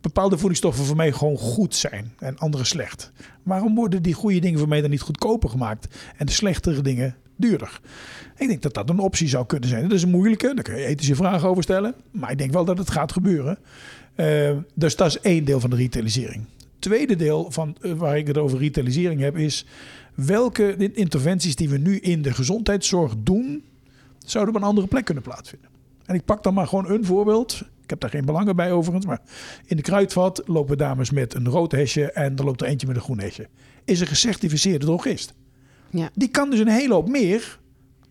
[0.00, 3.12] bepaalde voedingsstoffen voor mij gewoon goed zijn en andere slecht.
[3.42, 7.16] Waarom worden die goede dingen voor mij dan niet goedkoper gemaakt en de slechtere dingen
[7.36, 7.80] duurder?
[8.36, 9.82] Ik denk dat dat een optie zou kunnen zijn.
[9.82, 11.94] Dat is een moeilijke, daar kun je ethische vragen over stellen.
[12.10, 13.58] Maar ik denk wel dat het gaat gebeuren.
[14.14, 16.44] Eh, dus dat is één deel van de retailisering.
[16.82, 19.66] Tweede deel van eh, waar ik het over retailisering heb is
[20.14, 23.64] welke in- interventies die we nu in de gezondheidszorg doen,
[24.26, 25.68] zouden op een andere plek kunnen plaatsvinden.
[26.04, 27.62] En ik pak dan maar gewoon een voorbeeld.
[27.82, 29.20] Ik heb daar geen belangen bij overigens, maar
[29.66, 32.96] in de kruidvat lopen dames met een rood hesje en er loopt er eentje met
[32.96, 33.48] een groen hesje.
[33.84, 35.34] Is een gecertificeerde drogist.
[35.90, 36.10] Ja.
[36.14, 37.58] Die kan dus een hele hoop meer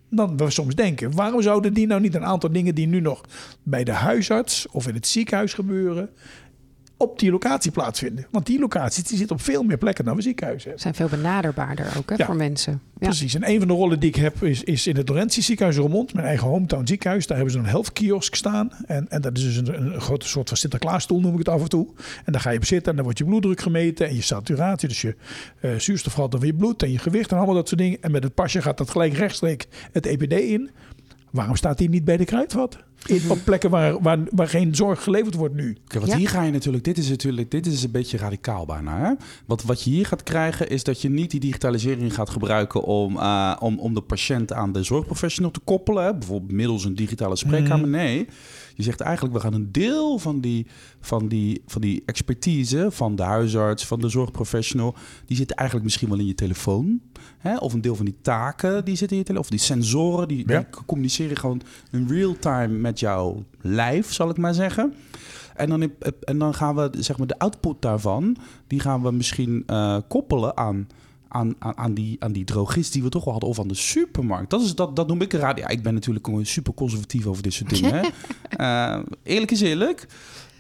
[0.10, 1.16] dan we soms denken.
[1.16, 3.22] Waarom zouden die nou niet een aantal dingen die nu nog
[3.64, 6.10] bij de huisarts of in het ziekenhuis gebeuren,
[7.02, 8.26] op die locatie plaatsvinden?
[8.32, 10.82] Want die locaties die zitten op veel meer plekken dan we ziekenhuizen hebben.
[10.82, 12.26] Zijn veel benaderbaarder ook hè, Ja.
[12.26, 12.82] voor mensen.
[13.00, 13.08] Ja.
[13.08, 13.36] Precies.
[13.36, 16.14] En een van de rollen die ik heb is, is in het Laurentius ziekenhuis Roermond,
[16.14, 17.28] mijn eigen hometown ziekenhuis.
[17.28, 18.72] Daar hebben ze een health kiosk staan.
[18.86, 21.62] En, en dat is dus een, een grote soort van Sinterklaasstoel, noem ik het af
[21.62, 21.88] en toe.
[22.26, 24.88] En daar ga je op zitten en dan wordt je bloeddruk gemeten en je saturatie,
[24.88, 25.16] dus je
[25.60, 27.98] eh zuurstofgehalte van je bloed en je gewicht en allemaal dat soort dingen.
[28.02, 30.70] En met het pasje gaat dat gelijk rechtstreeks het EPD in.
[31.32, 32.78] Waarom staat die niet bij de kruidvat?
[33.06, 35.78] In, op plekken waar, waar, waar geen zorg geleverd wordt nu.
[35.86, 36.18] Oké, want Ja.
[36.18, 39.00] hier ga je natuurlijk, dit is natuurlijk, dit is een beetje radicaal bijna.
[39.00, 39.12] Hè?
[39.46, 43.18] Want wat je hier gaat krijgen is dat je niet die digitalisering gaat gebruiken om,
[43.18, 46.04] eh, om, om de patiënt aan de zorgprofessional te koppelen.
[46.04, 46.14] Hè?
[46.18, 47.88] Bijvoorbeeld middels een digitale spreekkamer.
[47.88, 48.28] Nee,
[48.82, 50.68] je zegt eigenlijk, we gaan een deel van die,
[51.00, 56.10] van die, van die expertise van de huisarts, van de zorgprofessional, die zit eigenlijk misschien
[56.10, 57.02] wel in je telefoon.
[57.38, 57.58] Hè?
[57.58, 59.46] Of een deel van die taken die zitten in je telefoon.
[59.46, 60.58] Of die sensoren, die, Ja.
[60.60, 64.94] die communiceren gewoon in real time met jouw lijf, zal ik maar zeggen.
[65.56, 65.92] En dan,
[66.24, 70.58] en dan gaan we zeg maar, de output daarvan, die gaan we misschien eh, koppelen
[70.58, 70.88] aan,
[71.34, 73.74] aan, aan, aan, die, aan die drogist die we toch al hadden, of aan de
[73.74, 74.50] supermarkt.
[74.50, 75.64] Dat, is, dat, dat noem ik een radio.
[75.64, 77.94] Ja, ik ben natuurlijk gewoon super conservatief over dit soort dingen.
[77.94, 78.08] hè.
[78.52, 80.08] Eh, eerlijk is eerlijk.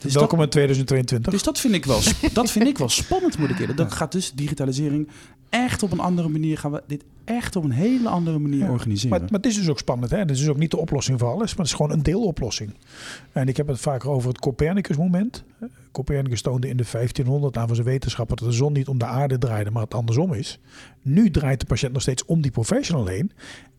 [0.01, 1.31] Dus dat, Welkom in 2022.
[1.31, 1.99] dus dat vind ik wel,
[2.33, 3.77] dat vind ik wel spannend, moet ik eerlijk.
[3.77, 5.07] Dat gaat dus digitalisering
[5.49, 6.57] echt op een andere manier.
[6.57, 9.09] Gaan we dit echt op een hele andere manier Ja, organiseren.
[9.09, 10.11] Maar, maar het is dus ook spannend.
[10.11, 10.17] Hè?
[10.17, 12.73] Het is dus ook niet de oplossing voor alles, maar het is gewoon een deeloplossing.
[13.31, 15.43] En ik heb het vaker over het Copernicus-moment.
[15.91, 19.05] Copernicus toonde in de 1500 aan van zijn wetenschapper dat de zon niet om de
[19.05, 20.59] aarde draaide, maar het andersom is.
[21.01, 23.31] Nu draait de patiënt nog steeds om die professional heen.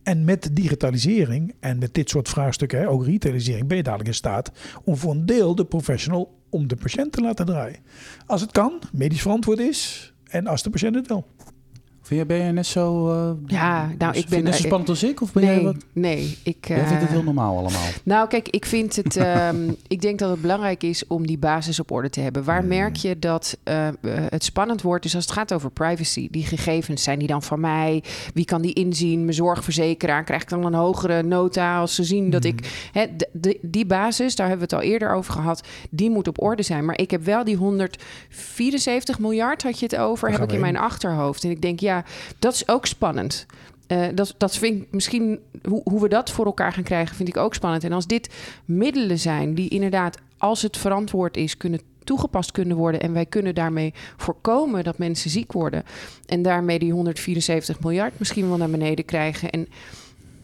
[0.03, 4.51] En met digitalisering en met dit soort vraagstukken, ook retailisering, ben je dadelijk in staat
[4.85, 7.79] om voor een deel de professional om de patiënt te laten draaien.
[8.27, 11.27] Als het kan, medisch verantwoord is en als de patiënt het wil.
[12.03, 13.13] Vind je, ben je net zo...
[13.13, 14.45] Uh, ja, nou, ik ben...
[14.45, 15.21] net zo spannend als ik?
[15.21, 15.77] Of ben nee, jij wat...
[15.93, 16.69] Nee, ik...
[16.71, 17.89] Uh, jij vindt het heel normaal allemaal?
[18.03, 19.17] Nou, kijk, ik vind het...
[19.17, 22.45] um, ik denk dat het belangrijk is om die basis op orde te hebben.
[22.45, 22.69] Waar mm.
[22.69, 25.03] merk je dat uh, het spannend wordt?
[25.03, 28.03] Dus als het gaat over privacy, die gegevens, zijn die dan van mij?
[28.35, 29.21] Wie kan die inzien?
[29.21, 30.25] Mijn zorgverzekeraar?
[30.25, 32.49] Krijg ik dan een hogere nota als ze zien dat mm.
[32.49, 32.89] ik...
[33.33, 36.63] De, die basis, daar hebben we het al eerder over gehad, die moet op orde
[36.63, 36.85] zijn.
[36.85, 40.77] Maar ik heb wel die 174 miljard, had je het over, heb ik in mijn
[40.77, 41.45] achterhoofd.
[41.45, 41.92] En ik denk, ja,
[42.39, 43.47] dat is ook spannend.
[43.89, 47.29] Uh, dat, dat vind ik misschien, hoe, hoe we dat voor elkaar gaan krijgen, vind
[47.29, 47.85] ik ook spannend.
[47.85, 53.01] En als dit middelen zijn die inderdaad, als het verantwoord is, kunnen toegepast kunnen worden.
[53.01, 55.83] En wij kunnen daarmee voorkomen dat mensen ziek worden.
[56.27, 59.51] En daarmee die 174 miljard misschien wel naar beneden krijgen.
[59.51, 59.69] En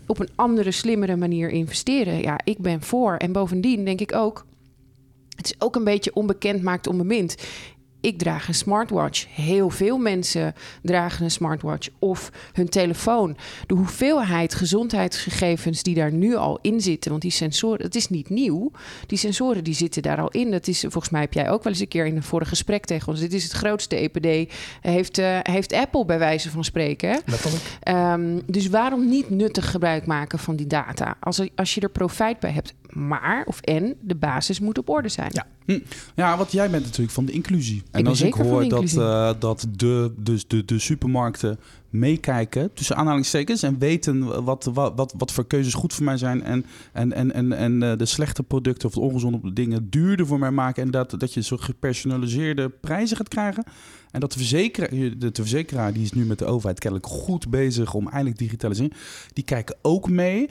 [0.07, 2.21] op een andere, slimmere manier investeren.
[2.21, 3.17] Ja, ik ben voor.
[3.17, 4.47] En bovendien denk ik ook.
[5.37, 7.35] Het is ook een beetje onbekend maakt onbemind
[8.09, 9.27] ik draag een smartwatch.
[9.35, 13.37] Heel veel mensen dragen een smartwatch of hun telefoon.
[13.67, 18.29] De hoeveelheid gezondheidsgegevens die daar nu al in zitten, want die sensoren, het is niet
[18.29, 18.71] nieuw.
[19.07, 20.51] Die sensoren die zitten daar al in.
[20.51, 22.85] Dat is volgens mij heb jij ook wel eens een keer in een vorig gesprek
[22.85, 23.21] tegen ons.
[23.21, 24.53] Dit is het grootste EPD.
[24.81, 27.23] Heeft, uh, heeft Apple bij wijze van spreken.
[27.89, 31.17] Um, dus waarom niet nuttig gebruik maken van die data?
[31.21, 32.75] Als, als je er profijt bij hebt.
[33.07, 35.31] Maar, of en, de basis moet op orde zijn.
[35.33, 35.79] Ja, hm.
[36.15, 37.83] ja want jij bent natuurlijk van de inclusie.
[37.91, 41.59] En als ik hoor dat, uh, dat de, dus de, de supermarkten
[41.91, 46.43] meekijken, tussen aanhalingstekens, en weten wat, wat, wat, wat voor keuzes goed voor mij zijn
[46.43, 50.39] en, en, en, en, en eh, de slechte producten of de ongezonde dingen duurder voor
[50.39, 53.65] mij maken en dat, dat je zo gepersonaliseerde prijzen gaat krijgen.
[54.11, 57.95] En dat de verzekeraar, de, verzekeraar die is nu met de overheid kennelijk goed bezig
[57.95, 58.93] om eindelijk digitaliseren.
[59.33, 60.49] Die kijken ook mee.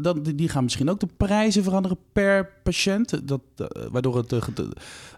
[0.00, 3.28] Dat, die gaan misschien ook de prijzen veranderen per patiënt.
[3.28, 3.40] Dat,
[3.90, 4.32] waardoor het.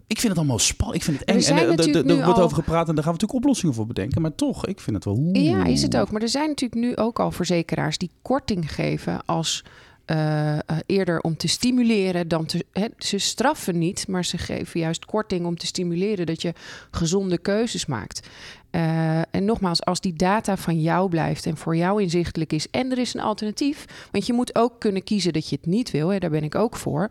[0.06, 0.98] ik vind het allemaal spannend.
[0.98, 1.56] Ik vind het eng.
[1.56, 4.22] En er wordt over gepraat en daar gaan we natuurlijk oplossingen voor bedenken.
[4.22, 5.28] Maar toch, ik vind het wel.
[5.32, 6.10] Ja, is het ook.
[6.10, 9.64] Maar er zijn natuurlijk nu ook al verzekeraars die korting geven als
[10.10, 12.64] uh, eerder om te stimuleren dan te.
[12.98, 16.52] ze straffen niet, maar ze geven juist korting om te stimuleren dat je
[16.90, 18.28] gezonde keuzes maakt.
[18.70, 22.90] Uh, en nogmaals, als die data van jou blijft en voor jou inzichtelijk is en
[22.90, 26.08] er is een alternatief, want je moet ook kunnen kiezen dat je het niet wil,
[26.08, 27.08] hè, daar ben ik ook voor.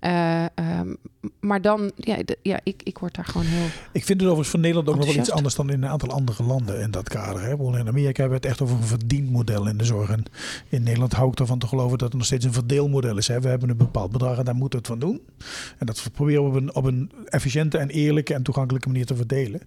[0.00, 0.96] Uh, um,
[1.40, 3.66] maar dan, ja, ja ik, ik word daar gewoon heel.
[3.92, 6.10] Ik vind het overigens van Nederland ook nog wel iets anders dan in een aantal
[6.10, 7.42] andere landen in dat kader.
[7.42, 7.52] Hè.
[7.52, 10.10] In Amerika hebben we het echt over een verdienmodel in de zorg.
[10.10, 10.24] En
[10.68, 13.28] in Nederland hou ik ervan te geloven dat het nog steeds een verdeelmodel is.
[13.28, 13.40] Hè.
[13.40, 15.20] We hebben een bepaald bedrag en daar moeten we het van doen.
[15.78, 19.16] En dat proberen we op een, op een efficiënte en eerlijke en toegankelijke manier te
[19.16, 19.60] verdelen.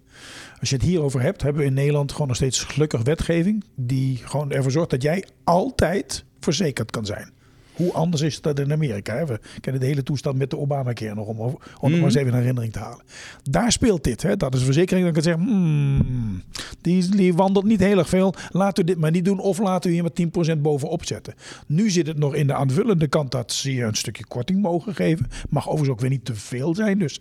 [0.60, 4.16] Als je het hierover hebt, hebben we in Nederland gewoon nog steeds gelukkig wetgeving die
[4.16, 7.32] gewoon ervoor zorgt dat jij altijd verzekerd kan zijn.
[7.72, 9.16] Hoe anders is dat in Amerika?
[9.16, 9.26] Hè?
[9.26, 11.96] We kennen de hele toestand met de Obamacare nog om, om mm.
[11.96, 13.04] maar eens even een herinnering te halen.
[13.42, 14.22] Daar speelt dit.
[14.22, 14.36] Hè?
[14.36, 15.04] Dat is een verzekering.
[15.04, 16.42] Dan kan zeggen, hmm,
[16.80, 18.34] die, die wandelt niet heel erg veel.
[18.50, 19.38] Laten we dit maar niet doen.
[19.38, 21.34] Of laten we hier met 10% bovenop zetten.
[21.66, 24.94] Nu zit het nog in de aanvullende kant dat ze je een stukje korting mogen
[24.94, 25.30] geven.
[25.48, 26.98] Mag overigens ook weer niet te veel zijn.
[26.98, 27.20] Dus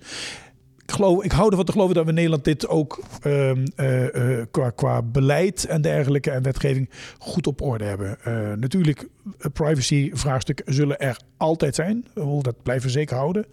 [0.91, 4.69] geloof, ik hou ervan te geloven dat we in Nederland dit ook uh, uh, qua,
[4.69, 8.17] qua beleid en dergelijke en wetgeving goed op orde hebben.
[8.27, 9.07] Uh, natuurlijk,
[9.53, 12.05] privacy-vraagstukken zullen er altijd zijn.
[12.41, 13.45] Dat blijven we zeker houden.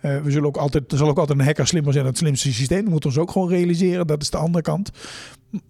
[0.00, 2.52] we zullen ook altijd, er zal ook altijd een hacker slimmer zijn dan het slimste
[2.52, 2.82] systeem.
[2.82, 4.06] Dat moeten we ons ook gewoon realiseren.
[4.06, 4.90] Dat is de andere kant.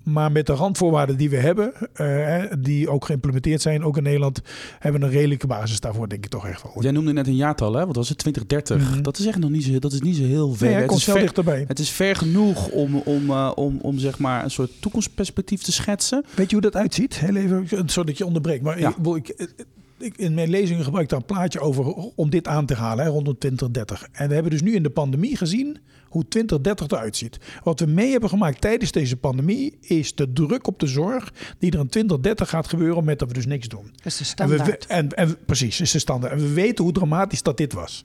[0.03, 4.41] Maar met de randvoorwaarden die we hebben, uh, die ook geïmplementeerd zijn, ook in Nederland,
[4.79, 6.83] hebben we een redelijke basis daarvoor, denk ik toch echt wel.
[6.83, 7.87] Jij noemde net een jaartal, hè?
[7.87, 8.19] Wat was het?
[8.19, 8.77] 2030.
[8.77, 9.03] Mm -hmm.
[9.03, 10.71] Dat is echt nog niet zo, dat is niet zo heel ver.
[10.71, 11.65] Nee, het, is ver, dichterbij.
[11.69, 15.73] het is ver genoeg om, om, uh, om, om zeg maar een soort toekomstperspectief te
[15.73, 16.25] schetsen.
[16.35, 17.19] Weet je hoe dat uitziet?
[17.19, 18.63] Heel even, zodat je onderbreekt.
[18.63, 18.95] Maar ja.
[19.15, 19.55] ik, ik,
[20.03, 21.85] in mijn lezingen gebruik ik daar een plaatje over
[22.15, 24.09] om dit aan te halen, hè, rondom 2030.
[24.13, 27.39] En we hebben dus nu in de pandemie gezien hoe 2030 eruit ziet.
[27.63, 31.73] Wat we mee hebben gemaakt tijdens deze pandemie is de druk op de zorg die
[31.73, 33.91] er in 2030 gaat gebeuren met dat we dus niks doen.
[33.95, 34.87] Dat is de standaard.
[34.87, 36.33] En, we, en, en precies, is de standaard.
[36.33, 38.05] En we weten hoe dramatisch dat dit was.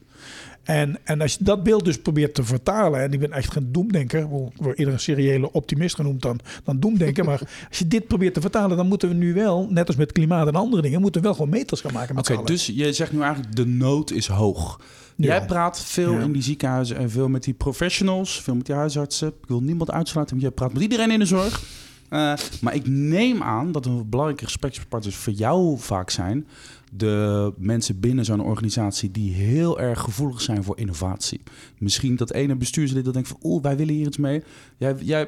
[0.67, 3.71] En, en als je dat beeld dus probeert te vertalen, en ik ben echt geen
[3.71, 8.07] doemdenker, ik word eerder een seriële optimist genoemd dan, dan doemdenker, maar als je dit
[8.07, 11.01] probeert te vertalen, dan moeten we nu wel, net als met klimaat en andere dingen,
[11.01, 14.11] moeten we wel gewoon meters gaan maken Oké, dus je zegt nu eigenlijk de nood
[14.11, 14.79] is hoog.
[15.15, 19.27] Jij praat veel in die ziekenhuizen en veel met die professionals, veel met die huisartsen.
[19.27, 21.61] Ik wil niemand uitsluiten, maar jij praat met iedereen in de zorg.
[22.09, 26.47] Uh, maar ik neem aan dat een belangrijke gesprekspartners voor jou vaak zijn
[26.91, 31.41] de mensen binnen zo'n organisatie die heel erg gevoelig zijn voor innovatie.
[31.77, 34.43] Misschien dat ene bestuurslid dat denkt van, oeh, wij willen hier iets mee.
[34.77, 35.27] Jij, jij,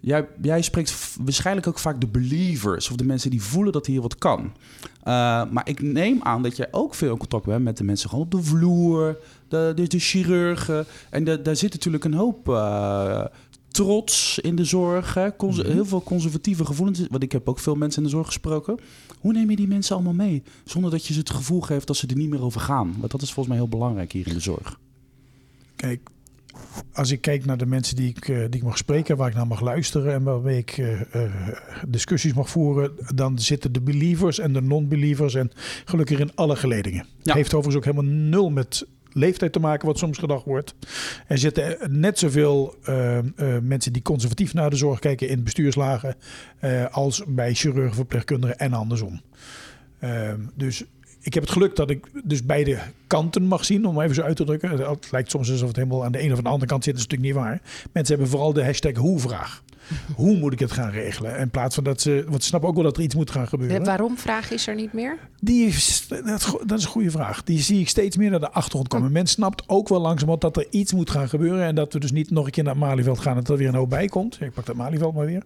[0.00, 4.00] jij, jij spreekt waarschijnlijk ook vaak de believers of de mensen die voelen dat hier
[4.00, 4.40] wat kan.
[4.40, 5.04] Uh,
[5.50, 8.24] maar ik neem aan dat jij ook veel in contact bent met de mensen gewoon
[8.24, 10.86] op de vloer, de, de, chirurgen.
[11.10, 13.24] En de, daar zit natuurlijk een hoop uh,
[13.68, 15.16] trots in de zorg.
[15.36, 15.70] Cons- Mhm.
[15.72, 17.00] Heel veel conservatieve gevoelens.
[17.10, 18.78] Want ik heb ook veel mensen in de zorg gesproken.
[19.20, 20.42] Hoe neem je die mensen allemaal mee?
[20.64, 22.94] Zonder dat je ze het gevoel geeft dat ze er niet meer over gaan.
[22.98, 24.78] Want dat is volgens mij heel belangrijk hier in de zorg.
[25.76, 26.00] Kijk,
[26.92, 29.34] als ik kijk naar de mensen die ik, eh, die ik mag spreken, waar ik
[29.34, 31.32] naar mag luisteren en waarmee ik eh, eh,
[31.88, 35.50] discussies mag voeren, dan zitten de believers en de non-believers en
[35.84, 37.06] gelukkig in alle geledingen.
[37.22, 37.34] Ja.
[37.34, 40.74] Heeft overigens ook helemaal nul met leeftijd te maken, wat soms gedacht wordt.
[41.26, 43.24] Er zitten net zoveel eh, eh,
[43.62, 46.14] mensen die conservatief naar de zorg kijken in bestuurslagen
[46.58, 49.20] eh, als bij chirurgen, verpleegkundigen en andersom.
[49.98, 50.84] Ehm, dus
[51.20, 54.36] ik heb het geluk dat ik dus beide kanten mag zien, om even zo uit
[54.36, 54.70] te drukken.
[54.70, 56.92] Het lijkt soms alsof het helemaal aan de ene of de andere kant zit.
[56.92, 57.60] Dat is natuurlijk niet waar.
[57.92, 59.62] Mensen hebben vooral de hashtag hoe-vraag.
[60.14, 61.38] Hoe moet ik het gaan regelen?
[61.38, 62.24] In plaats van dat ze...
[62.28, 63.78] Want ze snappen ook wel dat er iets moet gaan gebeuren.
[63.78, 65.18] De waarom vraag is er niet meer?
[65.40, 65.64] Die
[66.08, 67.42] dat, is go- dat is een goede vraag.
[67.42, 69.12] Die zie ik steeds meer naar de achtergrond komen.
[69.12, 71.64] Men snapt ook wel langzamerhand dat er iets moet gaan gebeuren.
[71.64, 73.56] En dat we dus niet nog een keer naar het Malieveld gaan en dat er
[73.56, 74.40] weer een hoop bij komt.
[74.40, 75.42] Ik pak dat Malieveld maar weer.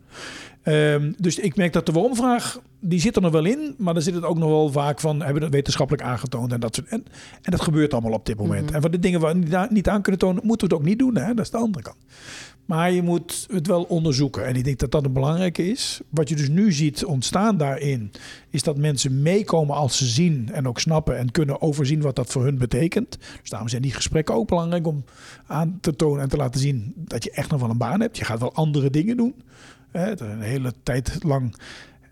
[0.63, 3.75] Ehm, dus ik merk dat de waarom-vraag, die zit er nog wel in.
[3.79, 6.53] Maar dan zit het ook nog wel vaak van, hebben we dat wetenschappelijk aangetoond?
[6.53, 7.05] En dat, soort, en,
[7.43, 8.67] en dat gebeurt allemaal op dit moment.
[8.67, 8.75] Mhm.
[8.75, 10.89] En van de dingen waar we niet, niet aan kunnen tonen, moeten we het ook
[10.89, 11.17] niet doen.
[11.17, 11.35] Hè?
[11.35, 11.97] Dat is de andere kant.
[12.65, 14.47] Maar je moet het wel onderzoeken.
[14.47, 16.01] En ik denk dat dat een belangrijke is.
[16.09, 18.13] Wat je dus nu ziet ontstaan daarin,
[18.51, 22.33] is dat mensen meekomen als ze zien en ook snappen en kunnen overzien wat dat
[22.33, 23.19] voor hun betekent.
[23.41, 25.05] Dus daarom zijn die gesprekken ook belangrijk om
[25.47, 28.19] aan te tonen en te laten zien dat je echt nog wel een baan hebt.
[28.19, 29.35] Je gaat wel andere dingen doen.
[29.93, 31.55] Een hele tijd lang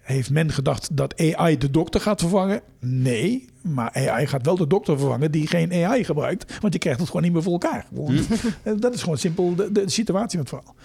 [0.09, 2.61] heeft men gedacht dat AI de dokter gaat vervangen.
[2.81, 6.59] Nee, maar AI gaat wel de dokter vervangen die geen AI gebruikt.
[6.61, 7.87] Want je krijgt het gewoon niet meer voor elkaar.
[8.79, 10.77] Dat is gewoon simpel de, de situatie met het verhaal.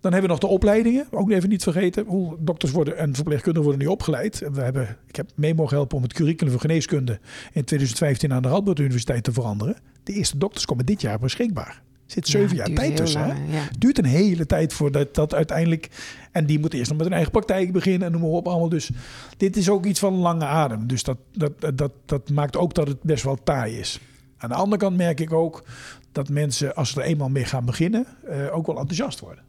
[0.00, 1.06] Dan hebben we nog de opleidingen.
[1.10, 2.04] Ook even niet vergeten.
[2.06, 4.42] Hoe dokters worden en verpleegkundigen worden nu opgeleid.
[4.52, 7.20] We hebben, ik heb mee mogen helpen om het curriculum voor geneeskunde
[7.52, 9.76] in 2015 aan de Radboud Universiteit te veranderen.
[10.02, 11.82] De eerste dokters komen dit jaar beschikbaar.
[12.06, 13.20] Er zit zeven Ja, jaar tijd tussen.
[13.20, 13.26] hè?
[13.26, 13.54] lang, ja.
[13.58, 15.88] Het duurt een hele tijd voordat dat uiteindelijk.
[16.32, 18.68] En die moeten eerst nog met hun eigen praktijk beginnen en noem maar op allemaal.
[18.68, 18.90] Dus
[19.36, 20.86] dit is ook iets van lange adem.
[20.86, 24.00] Dus dat, dat, dat, dat maakt ook dat het best wel taai is.
[24.38, 25.64] Aan de andere kant merk ik ook
[26.12, 29.44] dat mensen, als ze er eenmaal mee gaan beginnen, eh, ook wel enthousiast worden.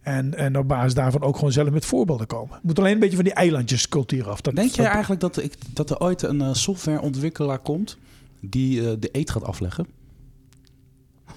[0.00, 2.54] En, en op basis daarvan ook gewoon zelf met voorbeelden komen.
[2.54, 4.40] Het moet alleen een beetje van die eilandjescultuur af.
[4.40, 7.98] Dat, Denk je dat- eigenlijk dat, ik, dat er ooit een eh, softwareontwikkelaar komt
[8.40, 9.86] die eh, de eet gaat afleggen?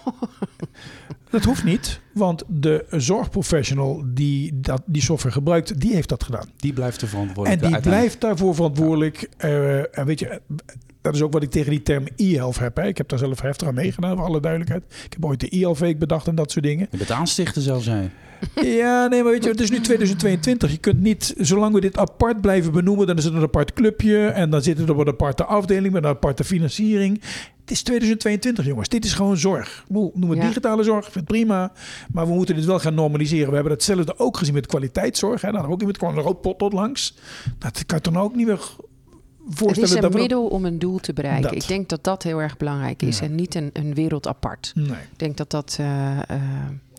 [1.29, 6.49] Dat hoeft niet, want de zorgprofessional die dat, die software gebruikt, die heeft dat gedaan.
[6.57, 7.61] Die blijft er En verantwoordelijk.
[7.61, 8.01] die uiteindelijk.
[8.17, 9.29] blijft daarvoor verantwoordelijk.
[9.37, 10.41] Eh, en weet je,
[11.03, 12.75] dat is ook wat ik tegen die term e-health heb.
[12.75, 12.87] Hè.
[12.87, 14.83] Ik heb daar zelf heftig aan meegedaan, voor alle duidelijkheid.
[15.05, 16.87] Ik heb ooit de e-health-week bedacht en dat soort dingen.
[16.91, 18.09] Je bent aanstichter zelfs, jij.
[18.61, 20.71] Ja, nee, maar weet je, het is nu 2022.
[20.71, 24.27] Je kunt niet, zolang we dit apart blijven benoemen, dan is het een apart clubje.
[24.27, 27.21] En dan zit het op een aparte afdeling met een aparte financiering.
[27.61, 28.89] Het is 2022, jongens.
[28.89, 29.85] Dit is gewoon zorg.
[29.87, 30.47] Noem het Ja.
[30.47, 31.71] digitale zorg, vind het prima.
[32.13, 33.47] Maar we moeten dit wel gaan normaliseren.
[33.49, 35.41] We hebben hetzelfde ook gezien met kwaliteitszorg.
[35.41, 35.51] Hè.
[35.51, 37.17] Dan ook iemand kwam een rood potlood langs.
[37.59, 38.59] Dat kan je dan ook niet meer
[39.65, 41.43] Het is een dat middel om een doel te bereiken.
[41.43, 41.53] Dat.
[41.53, 43.25] Ik denk dat dat heel erg belangrijk is Ja.
[43.25, 44.71] en niet een, een wereld apart.
[44.75, 44.87] Nee.
[44.87, 46.41] Ik denk dat dat eh, eh,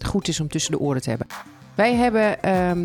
[0.07, 1.27] goed is om tussen de oren te hebben.
[1.75, 2.85] Wij hebben ehm,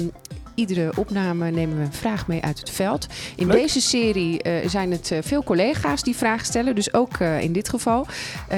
[0.60, 3.08] iedere opname nemen we een vraag mee uit het veld.
[3.36, 3.58] In Leuk.
[3.58, 6.76] deze serie eh, zijn het eh, veel collega's die vragen stellen.
[6.76, 8.08] Dus ook eh, in dit geval.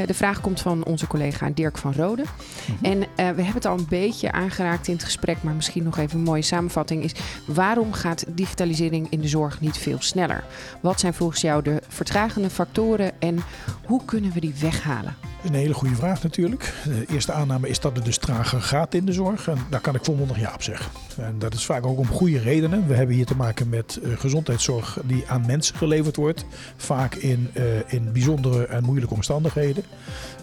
[0.05, 2.23] De vraag komt van onze collega Dirk van Rode.
[2.23, 2.85] Mhm.
[2.85, 6.17] En we hebben het al een beetje aangeraakt in het gesprek, maar misschien nog even
[6.17, 7.11] een mooie samenvatting is:
[7.45, 10.43] waarom gaat digitalisering in de zorg niet veel sneller?
[10.81, 13.43] Wat zijn volgens jou de vertragende factoren en
[13.85, 15.30] hoe kunnen we die weghalen?
[15.45, 16.73] Een hele goede vraag natuurlijk.
[16.84, 19.47] De eerste aanname is dat het dus trager gaat in de zorg.
[19.47, 20.91] En daar kan ik volmondig ja op zeggen.
[21.17, 22.88] En dat is vaak ook om goede redenen.
[22.88, 26.45] We hebben hier te maken met eh, gezondheidszorg die aan mensen geleverd wordt.
[26.75, 29.84] Vaak in, eh, in bijzondere en moeilijke omstandigheden.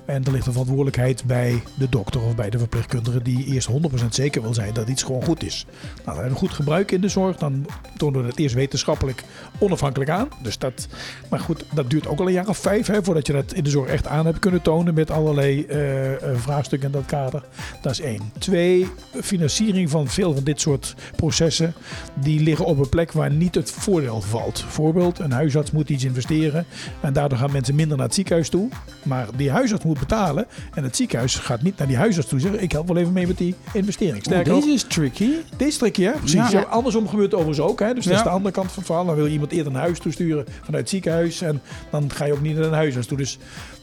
[0.09, 3.73] En er ligt een verantwoordelijkheid bij de dokter of bij de verpleegkundige die eerst 100%
[4.11, 5.67] zeker wil zijn dat iets gewoon goed is.
[5.69, 7.37] Nou, dan hebben we goed gebruik in de zorg.
[7.37, 7.67] Dan
[7.97, 9.25] tonen we het eerst wetenschappelijk
[9.59, 10.29] onafhankelijk aan.
[10.43, 10.89] Dus dat,
[11.31, 13.65] maar goed, dat duurt ook al een jaar of vijf hè, voordat je dat in
[13.65, 17.45] de zorg echt aan hebt kunnen tonen met allerlei eh, eh, vraagstukken in dat kader.
[17.83, 18.33] Dat is één.
[18.39, 18.87] Twee,
[19.23, 21.75] financiering van veel van dit soort processen,
[22.15, 24.65] die liggen op een plek waar niet het voordeel valt.
[24.69, 26.67] Voorbeeld, een huisarts moet iets investeren
[27.01, 28.69] en daardoor gaan mensen minder naar het ziekenhuis toe.
[29.03, 32.63] Maar die huisarts moet betalen en het ziekenhuis gaat niet naar die huisarts toe zeggen,
[32.63, 34.25] ik help wel even mee met die investering.
[34.25, 35.31] Sterker nog, deze is tricky.
[35.57, 36.13] dit is tricky, hè?
[36.13, 36.51] Precies.
[36.51, 36.51] Ja.
[36.51, 37.81] Ja, andersom gebeurt het overigens ook.
[37.81, 37.95] Hè?
[37.95, 39.07] Dus dat is de andere kant van het verhaal.
[39.07, 41.41] Dan wil je iemand eerder naar huis toesturen vanuit het ziekenhuis.
[41.41, 43.17] En dan ga je ook niet naar een huisarts toe.
[43.17, 43.39] Dus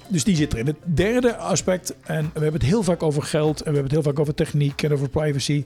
[0.07, 0.65] dus die zit erin.
[0.65, 3.91] Het derde aspect, en we hebben het heel vaak over geld en we hebben het
[3.91, 5.65] heel vaak over techniek en over privacy.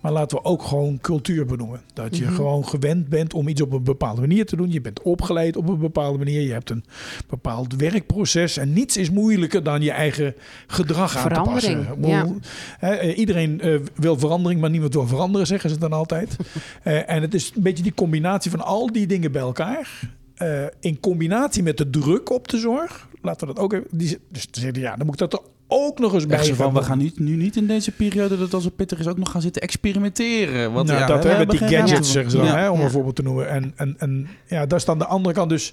[0.00, 1.80] Maar laten we ook gewoon cultuur benoemen.
[1.92, 2.34] Dat je Mhm.
[2.34, 4.70] gewoon gewend bent om iets op een bepaalde manier te doen.
[4.72, 6.40] Je bent opgeleid op een bepaalde manier.
[6.40, 6.84] Je hebt een
[7.28, 8.56] bepaald werkproces.
[8.56, 10.34] En niets is moeilijker dan je eigen
[10.66, 11.86] gedrag aan te passen.
[12.78, 16.36] Hè, eh, iedereen eh, wil verandering, maar niemand wil veranderen, zeggen ze dan altijd.
[16.82, 20.00] Eh, en het is een beetje die combinatie van al die dingen bij elkaar.
[20.34, 23.08] eh, in combinatie met de druk op de zorg.
[23.22, 23.86] Laten we dat ook even.
[23.90, 26.74] Die, dus te zeggen, ja, dan moet ik dat er ook nog eens bij van,
[26.74, 29.30] we gaan niet, nu niet in deze periode dat als het pittig is ook nog
[29.30, 30.72] gaan zitten experimenteren.
[30.72, 32.56] Want nou, ja, dat we met die gadgets, zeggen ze dan, Ja.
[32.58, 32.84] hè, om Ja.
[32.84, 33.48] een voorbeeld te noemen.
[33.48, 35.48] En, en, en ja, daar staan de andere kant.
[35.50, 35.72] Dus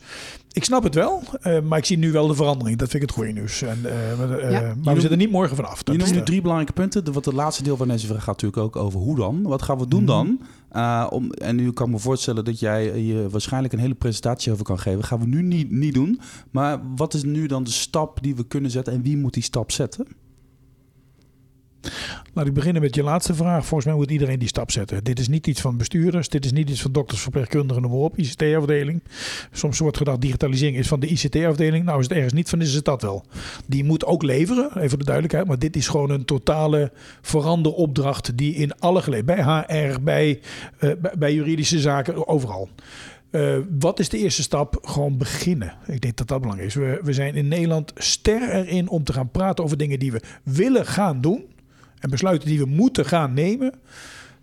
[0.52, 2.78] ik snap het wel, eh, maar ik zie nu wel de verandering.
[2.78, 3.62] Dat vind ik het goede nieuws.
[3.62, 5.82] En, eh, maar, eh, maar we noemt- zitten niet morgen vanaf.
[5.86, 7.06] Je noemt nu drie belangrijke punten.
[7.06, 9.42] De- Wat het laatste deel van deze vraag gaat natuurlijk ook over hoe dan.
[9.42, 10.12] Wat gaan we doen Mhm.
[10.12, 10.40] dan?
[10.72, 14.52] Uh, om, en nu kan ik me voorstellen dat jij je waarschijnlijk een hele presentatie
[14.52, 15.04] over kan geven.
[15.04, 16.20] gaan we nu niet, niet doen.
[16.52, 19.44] Maar wat is nu dan de stap die we kunnen zetten en wie moet die
[19.44, 20.08] stap zetten?
[22.34, 23.66] Laat ik beginnen met je laatste vraag.
[23.66, 25.04] Volgens mij moet iedereen die stap zetten.
[25.04, 26.30] Dit is niet iets van bestuurders.
[26.30, 28.18] Dit is niet iets van dokters, verpleegkundigen, noem op.
[28.18, 29.02] ICT-afdeling.
[29.52, 31.86] Soms wordt gedacht digitalisering is van de ICT-afdeling.
[31.86, 33.24] Nou, is het ergens niet van, is het dat wel.
[33.66, 35.48] Die moet ook leveren, even voor de duidelijkheid.
[35.48, 40.40] Maar dit is gewoon een totale veranderopdracht die in alle geleden, bij HR, bij,
[40.80, 42.70] eh, bij, bij juridische zaken, overal.
[43.30, 44.78] Eh, wat is de eerste stap?
[44.82, 45.74] Gewoon beginnen.
[45.86, 46.76] Ik denk dat dat belangrijk is.
[46.76, 50.22] We, we zijn in Nederland ster erin om te gaan praten over dingen die we
[50.44, 51.46] willen gaan doen.
[52.00, 53.74] En besluiten die we moeten gaan nemen.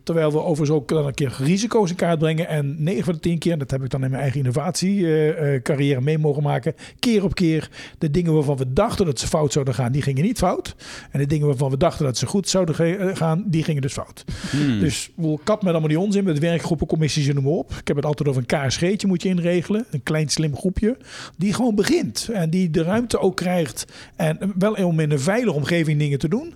[0.04, 2.48] Terwijl we overigens ook dan een keer risico's in kaart brengen.
[2.48, 6.00] En 9 van de 10 keer, en dat heb ik dan in mijn eigen innovatiecarrière
[6.00, 6.74] mee mogen maken.
[6.98, 10.24] Keer op keer de dingen waarvan we dachten dat ze fout zouden gaan, die gingen
[10.24, 10.74] niet fout.
[11.10, 13.92] En de dingen waarvan we dachten dat ze goed zouden eh, gaan, die gingen dus
[13.92, 14.24] fout.
[14.50, 14.80] Hmm.
[14.80, 17.70] Dus we kap met allemaal die onzin, met werkgroepen, commissies en noem maar op.
[17.70, 19.86] Ik heb het altijd over een KSG'tje moet je inregelen.
[19.90, 20.96] Een klein slim groepje.
[21.36, 22.28] Die gewoon begint.
[22.32, 23.84] En die de ruimte ook krijgt.
[24.16, 26.54] En wel om in een veilige omgeving dingen te doen.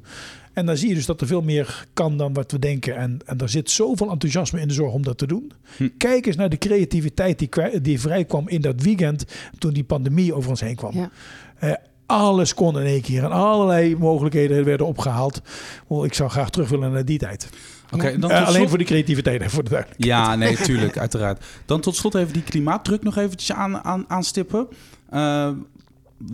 [0.59, 2.96] En dan zie je dus dat er veel meer kan dan wat we denken.
[2.96, 5.52] En, en er zit zoveel enthousiasme in de zorg om dat te doen.
[5.76, 5.88] Hm.
[5.98, 7.48] Kijk eens naar de creativiteit die,
[7.82, 9.24] die vrijkwam in dat weekend
[9.59, 10.94] toen die pandemie over ons heen kwam.
[10.94, 11.11] Ja.
[11.59, 11.72] Eh,
[12.06, 15.40] alles kon in één keer en allerlei mogelijkheden werden opgehaald.
[15.88, 17.48] Wel, Ik zou graag terug willen naar die tijd.
[17.92, 20.11] Oké, dan Eh, tot alleen slot- voor die creativiteit, hè, voor de duidelijkheid.
[20.20, 21.44] Ja, nee, tuurlijk, uiteraard.
[21.66, 24.68] Dan tot slot even die klimaatdruk nog eventjes aan, aan, aanstippen.
[25.11, 25.50] Eh,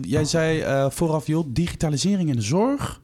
[0.01, 3.01] jij zei eh, vooraf, joh, digitalisering in de zorg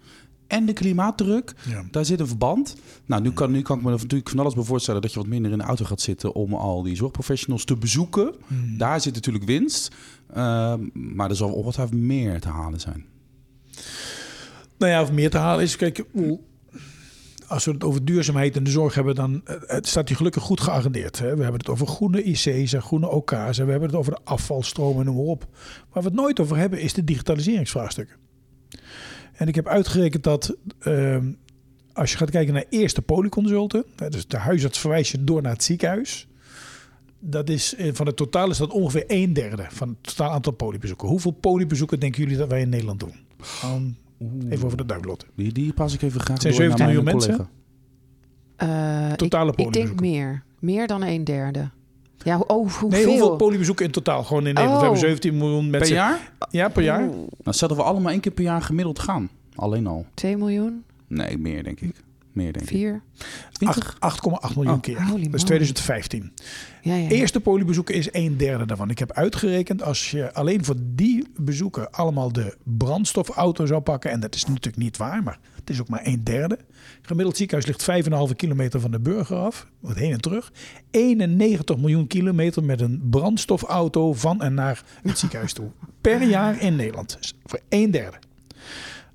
[0.51, 1.83] en de klimaatdruk, Ja.
[1.91, 2.75] daar zit een verband.
[3.05, 5.27] Nou, nu kan, nu kan ik me natuurlijk van alles bij voorstellen dat je wat
[5.27, 8.33] minder in de auto gaat zitten om al die zorgprofessionals te bezoeken.
[8.47, 8.77] Hmm.
[8.77, 9.95] Daar zit natuurlijk winst.
[10.27, 13.05] Eh, maar er zal ongetwijfeld meer te halen zijn.
[14.77, 16.05] Nou ja, of meer te halen is, kijk,
[17.47, 20.43] als we het over duurzaamheid in de zorg hebben, dan eh, het staat die gelukkig
[20.43, 21.19] goed geagendeerd.
[21.19, 21.35] Hè?
[21.35, 24.19] We hebben het over groene IC's en groene OK's en we hebben het over de
[24.23, 25.47] afvalstromen, noem maar op.
[25.91, 28.15] Waar we het nooit over hebben, is de digitaliseringsvraagstukken.
[29.41, 31.31] En ik heb uitgerekend dat ehm,
[31.93, 35.51] als je gaat kijken naar eerste polyconsulten, hè, dus de huisarts verwijst je door naar
[35.51, 36.27] het ziekenhuis.
[37.19, 40.53] Dat is eh, van het totaal is dat ongeveer een derde van het totaal aantal
[40.53, 41.07] polybezoeken.
[41.07, 43.13] Hoeveel polybezoeken denken jullie dat wij in Nederland doen?
[44.49, 45.25] Even over de duimelot.
[45.35, 47.49] Die, die pas ik even graag Het zijn door naar 17 mijn miljoen mensen.
[48.57, 49.09] collega.
[49.09, 50.43] Eh, Totale ik, ik denk meer.
[50.59, 51.69] Meer dan een derde.
[52.23, 52.87] Ja, ho- oh, hoeveel?
[52.89, 54.23] Nee, hoeveel polybezoeken in totaal?
[54.23, 54.73] Gewoon in Nederland.
[54.73, 54.79] Oh.
[54.79, 55.95] We hebben 17 miljoen Per mensen.
[55.95, 56.31] jaar?
[56.49, 56.99] Ja, per jaar.
[57.07, 59.29] Nou, stel dat we allemaal één keer per jaar gemiddeld gaan.
[59.55, 60.05] Alleen al.
[60.13, 60.83] 2 miljoen?
[61.07, 61.95] Nee, meer denk ik.
[62.31, 62.71] Meer denk ik.
[62.77, 63.01] 4?
[63.51, 63.95] 20?
[63.99, 64.81] Acht- 8,8 miljoen Oh.
[64.81, 64.95] keer.
[64.95, 65.29] Dat is moly.
[65.29, 66.31] 2015.
[66.81, 67.01] Ja, ja.
[67.01, 67.09] ja.
[67.09, 68.89] Eerste polybezoeken is een derde daarvan.
[68.89, 74.11] Ik heb uitgerekend als je alleen voor die bezoeken allemaal de brandstofauto zou pakken.
[74.11, 76.59] En dat is natuurlijk niet waar, maar het is ook maar een derde.
[77.01, 77.83] Gemiddeld ziekenhuis ligt
[78.29, 79.67] 5,5 kilometer van de burger af.
[79.79, 80.51] Wat heen en terug.
[80.91, 85.69] 91 miljoen kilometer met een brandstofauto van en naar het ziekenhuis toe.
[86.01, 87.17] Per jaar in Nederland.
[87.19, 88.17] Dus voor een derde.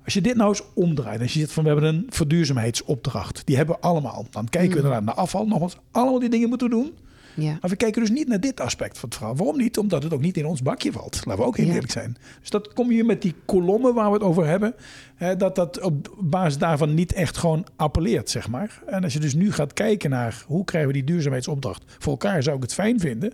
[0.07, 3.55] Als je dit nou eens omdraait, als je zegt van we hebben een verduurzaamheidsopdracht, die
[3.57, 4.25] hebben we allemaal.
[4.29, 4.83] Dan kijken we Mm.
[4.83, 6.93] inderdaad naar afval, nogmaals, allemaal die dingen moeten we doen.
[7.35, 7.57] ja.
[7.61, 9.35] Maar we kijken dus niet naar dit aspect van het verhaal.
[9.35, 9.77] Waarom niet?
[9.77, 11.25] Omdat het ook niet in ons bakje valt.
[11.25, 11.73] Laten we ook heel Ja.
[11.73, 12.17] eerlijk zijn.
[12.39, 14.73] Dus dat kom je met die kolommen waar we het over hebben.
[15.15, 18.81] Hè, dat dat op basis daarvan niet echt gewoon appelleert, zeg maar.
[18.85, 22.43] En als je dus nu gaat kijken naar hoe krijgen we die duurzaamheidsopdracht voor elkaar,
[22.43, 23.33] zou ik het fijn vinden.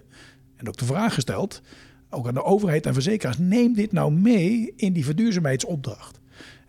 [0.55, 1.61] En ook de vraag gesteld,
[2.09, 6.19] ook aan de overheid en verzekeraars, neem dit nou mee in die verduurzaamheidsopdracht.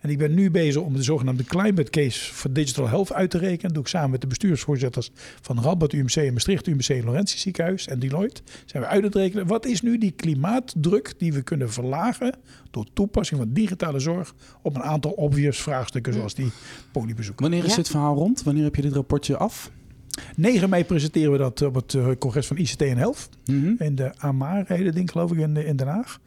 [0.05, 3.37] En ik ben nu bezig om de zogenaamde climate case voor digital health uit te
[3.37, 3.61] rekenen.
[3.61, 5.09] Dat doe ik samen met de bestuursvoorzitters
[5.41, 8.41] van Radboud UMC en Maastricht UMC en Laurentius ziekenhuis en Deloitte.
[8.65, 9.47] Zijn we uit het rekenen.
[9.47, 12.35] Wat is nu die klimaatdruk die we kunnen verlagen
[12.71, 16.51] door toepassing van digitale zorg op een aantal obvious vraagstukken zoals die
[16.91, 17.41] polybezoeken.
[17.43, 17.75] Wanneer is Ja.
[17.75, 18.43] dit verhaal rond?
[18.43, 19.71] Wanneer heb je dit rapportje af?
[20.35, 23.29] 9 mei presenteren we dat op het eh, congres van ICT en Health.
[23.45, 23.73] Mhm.
[23.77, 26.19] In de Amar hele ding, geloof ik, in, in Den Haag.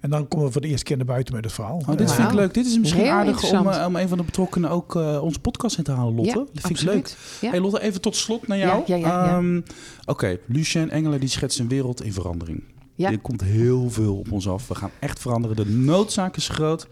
[0.00, 1.76] En dan komen we voor de eerste keer naar buiten met het verhaal.
[1.86, 2.54] Oh, dit Eh, vind ik leuk.
[2.54, 5.40] Dit is misschien Heel aardig om, eh, om een van de betrokkenen ook eh, onze
[5.40, 6.38] podcast in te halen, Lotte.
[6.38, 7.14] Ja, dat vind ik leuk.
[7.40, 7.50] Ja.
[7.50, 8.82] Hey Lotte, even tot slot naar jou.
[8.86, 9.36] Ja, ja, ja, ja.
[9.36, 9.60] Ehm,
[10.04, 12.62] Oké, Lucien Engelen die schetst een wereld in verandering.
[12.94, 13.10] Ja.
[13.10, 14.68] Er komt heel veel op ons af.
[14.68, 15.56] We gaan echt veranderen.
[15.56, 16.86] De noodzaak is groot.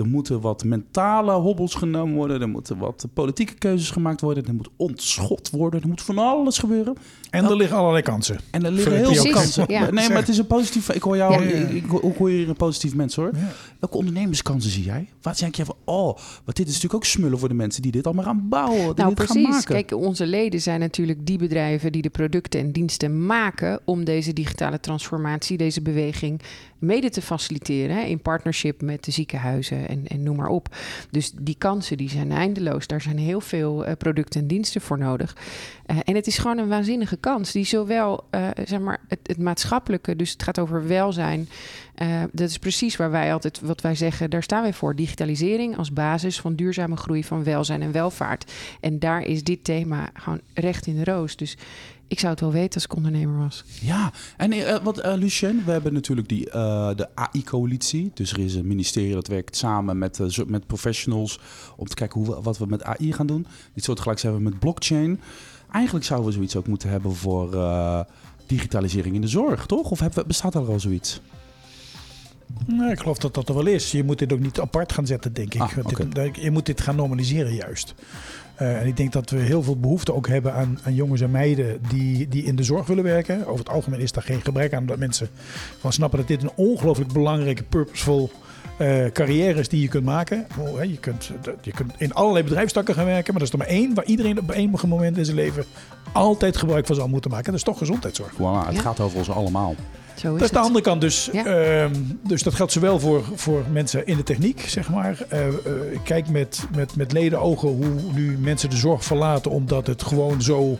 [0.00, 2.40] Er moeten wat mentale hobbels genomen worden.
[2.40, 4.46] Er moeten wat politieke keuzes gemaakt worden.
[4.46, 5.82] Er moet ontschot worden.
[5.82, 6.96] Er moet van alles gebeuren.
[7.30, 8.40] En er liggen allerlei kansen.
[8.50, 9.64] En er liggen heel veel kansen.
[9.68, 9.90] Ja.
[9.90, 10.88] Nee, maar het is een positief...
[10.88, 11.32] Ik hoor jou...
[11.32, 11.40] Ja.
[11.40, 13.30] Ik, ik, hoor hier een positief mens, hoor.
[13.34, 13.52] Ja.
[13.78, 15.08] Welke ondernemerskansen zie jij?
[15.22, 15.76] Wat denk je van...
[15.84, 18.94] Oh, want dit is natuurlijk ook smullen voor de mensen die dit allemaal gaan bouwen.
[18.94, 19.48] Die Nou, dit gaan precies.
[19.48, 19.74] maken.
[19.74, 24.32] Kijk, onze leden zijn natuurlijk die bedrijven die de producten en diensten maken om deze
[24.32, 26.40] digitale transformatie, deze beweging
[26.78, 27.96] mede te faciliteren.
[27.96, 30.76] Hè, in partnership met de ziekenhuizen en, en noem maar op.
[31.10, 32.86] Dus die kansen die zijn eindeloos.
[32.86, 35.36] Daar zijn heel veel eh, producten en diensten voor nodig.
[35.86, 39.38] Eh, en het is gewoon een waanzinnige kans die zowel eh, zeg maar het, het
[39.38, 41.48] maatschappelijke, dus het gaat over welzijn.
[42.32, 44.96] dat is precies waar wij altijd, wat wij zeggen, daar staan wij voor.
[44.96, 48.52] Digitalisering als basis van duurzame groei van welzijn en welvaart.
[48.80, 51.36] En daar is dit thema gewoon recht in de roos.
[51.36, 51.56] Dus
[52.10, 53.64] ik zou het wel weten als ik ondernemer was.
[53.80, 58.10] Ja, en eh, wat eh, Lucien, we hebben natuurlijk die, eh, de AI-coalitie.
[58.14, 61.38] Dus er is een ministerie dat werkt samen met, met professionals
[61.76, 63.46] om te kijken hoe we, wat we met AI gaan doen.
[63.74, 65.20] Dit soort gelijk zijn we met blockchain.
[65.72, 68.00] Eigenlijk zouden we zoiets ook moeten hebben voor eh,
[68.46, 69.90] digitalisering in de zorg, toch?
[69.90, 71.20] Of hebben we, bestaat er al zoiets?
[72.66, 73.90] Nou, ik geloof dat dat er wel is.
[73.92, 75.60] Je moet dit ook niet apart gaan zetten, denk ik.
[75.60, 75.76] Ah,
[76.12, 77.94] dit- je moet dit gaan normaliseren juist.
[78.60, 81.30] Eh, en ik denk dat we heel veel behoefte ook hebben aan, aan jongens en
[81.30, 83.46] meiden die, die in de zorg willen werken.
[83.46, 85.28] Over het algemeen is daar geen gebrek aan dat mensen
[85.78, 88.30] van snappen dat dit een ongelooflijk belangrijke, purposeful
[88.80, 90.46] eh carrière is die je kunt maken.
[90.58, 93.60] Oh, hè, Je kunt, dat- je kunt in allerlei bedrijfstakken gaan werken, maar dat is
[93.60, 95.64] er maar één waar iedereen op een moment in zijn leven
[96.12, 97.46] altijd gebruik van zal moeten maken.
[97.46, 98.32] Dat is toch gezondheidszorg.
[98.34, 98.80] Voilà, het Ja.
[98.80, 99.74] gaat over ons allemaal.
[100.14, 101.28] Zo is Dat is de andere kant dus.
[101.32, 101.44] Ja.
[101.44, 101.94] Ehm,
[102.26, 105.24] dus dat geldt zowel voor, voor mensen in de techniek, zeg maar.
[105.28, 105.52] Eh, eh,
[105.92, 109.50] ik kijk met, met, met ledenogen hoe nu mensen de zorg verlaten...
[109.50, 110.78] omdat het gewoon zo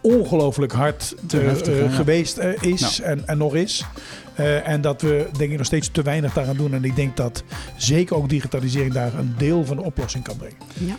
[0.00, 1.96] ongelooflijk hard Te eh, heftig, hè, eh, ja.
[1.96, 3.84] geweest eh, is en, en nog is.
[4.36, 6.74] Eh, en dat we denk ik nog steeds te weinig daaraan doen.
[6.74, 7.44] En ik denk dat
[7.76, 10.56] zeker ook digitalisering daar een deel van de oplossing kan brengen.
[10.74, 10.96] Ja.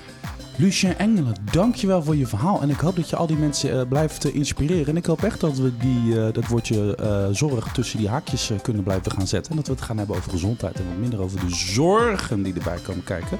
[0.59, 2.61] Lucien Engelen, dankjewel voor je verhaal.
[2.61, 4.87] En ik hoop dat je al die mensen eh, blijft eh, inspireren.
[4.87, 8.49] En ik hoop echt dat we die, eh, dat woordje eh, zorg tussen die haakjes
[8.49, 9.51] eh, kunnen blijven gaan zetten.
[9.51, 12.53] En dat we het gaan hebben over gezondheid en wat minder over de zorgen die
[12.53, 13.37] erbij komen kijken.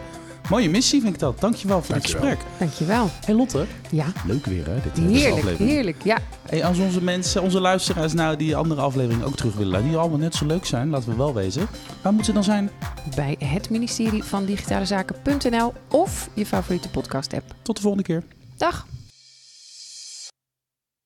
[0.50, 1.40] Mooie missie vind ik dat.
[1.40, 2.22] Dankjewel voor Dankjewel.
[2.22, 2.60] dit gesprek.
[2.60, 3.10] Dankjewel.
[3.26, 5.70] Hey Lotte, Ja, leuk weer hè, dit, eh, deze heerlijk, aflevering.
[5.70, 5.98] heerlijk.
[6.04, 6.18] Ja,
[6.50, 10.18] Hey, als onze mensen, onze luisteraars nou die andere aflevering ook terug willen, die allemaal
[10.18, 11.68] net zo leuk zijn, laten we wel wezen.
[12.02, 12.70] Waar moeten ze dan zijn?
[13.16, 17.44] bij het ministerie van Digitale Zaken.nl of je favoriete podcast app.
[17.62, 18.24] Tot de volgende keer.
[18.58, 18.86] Dag!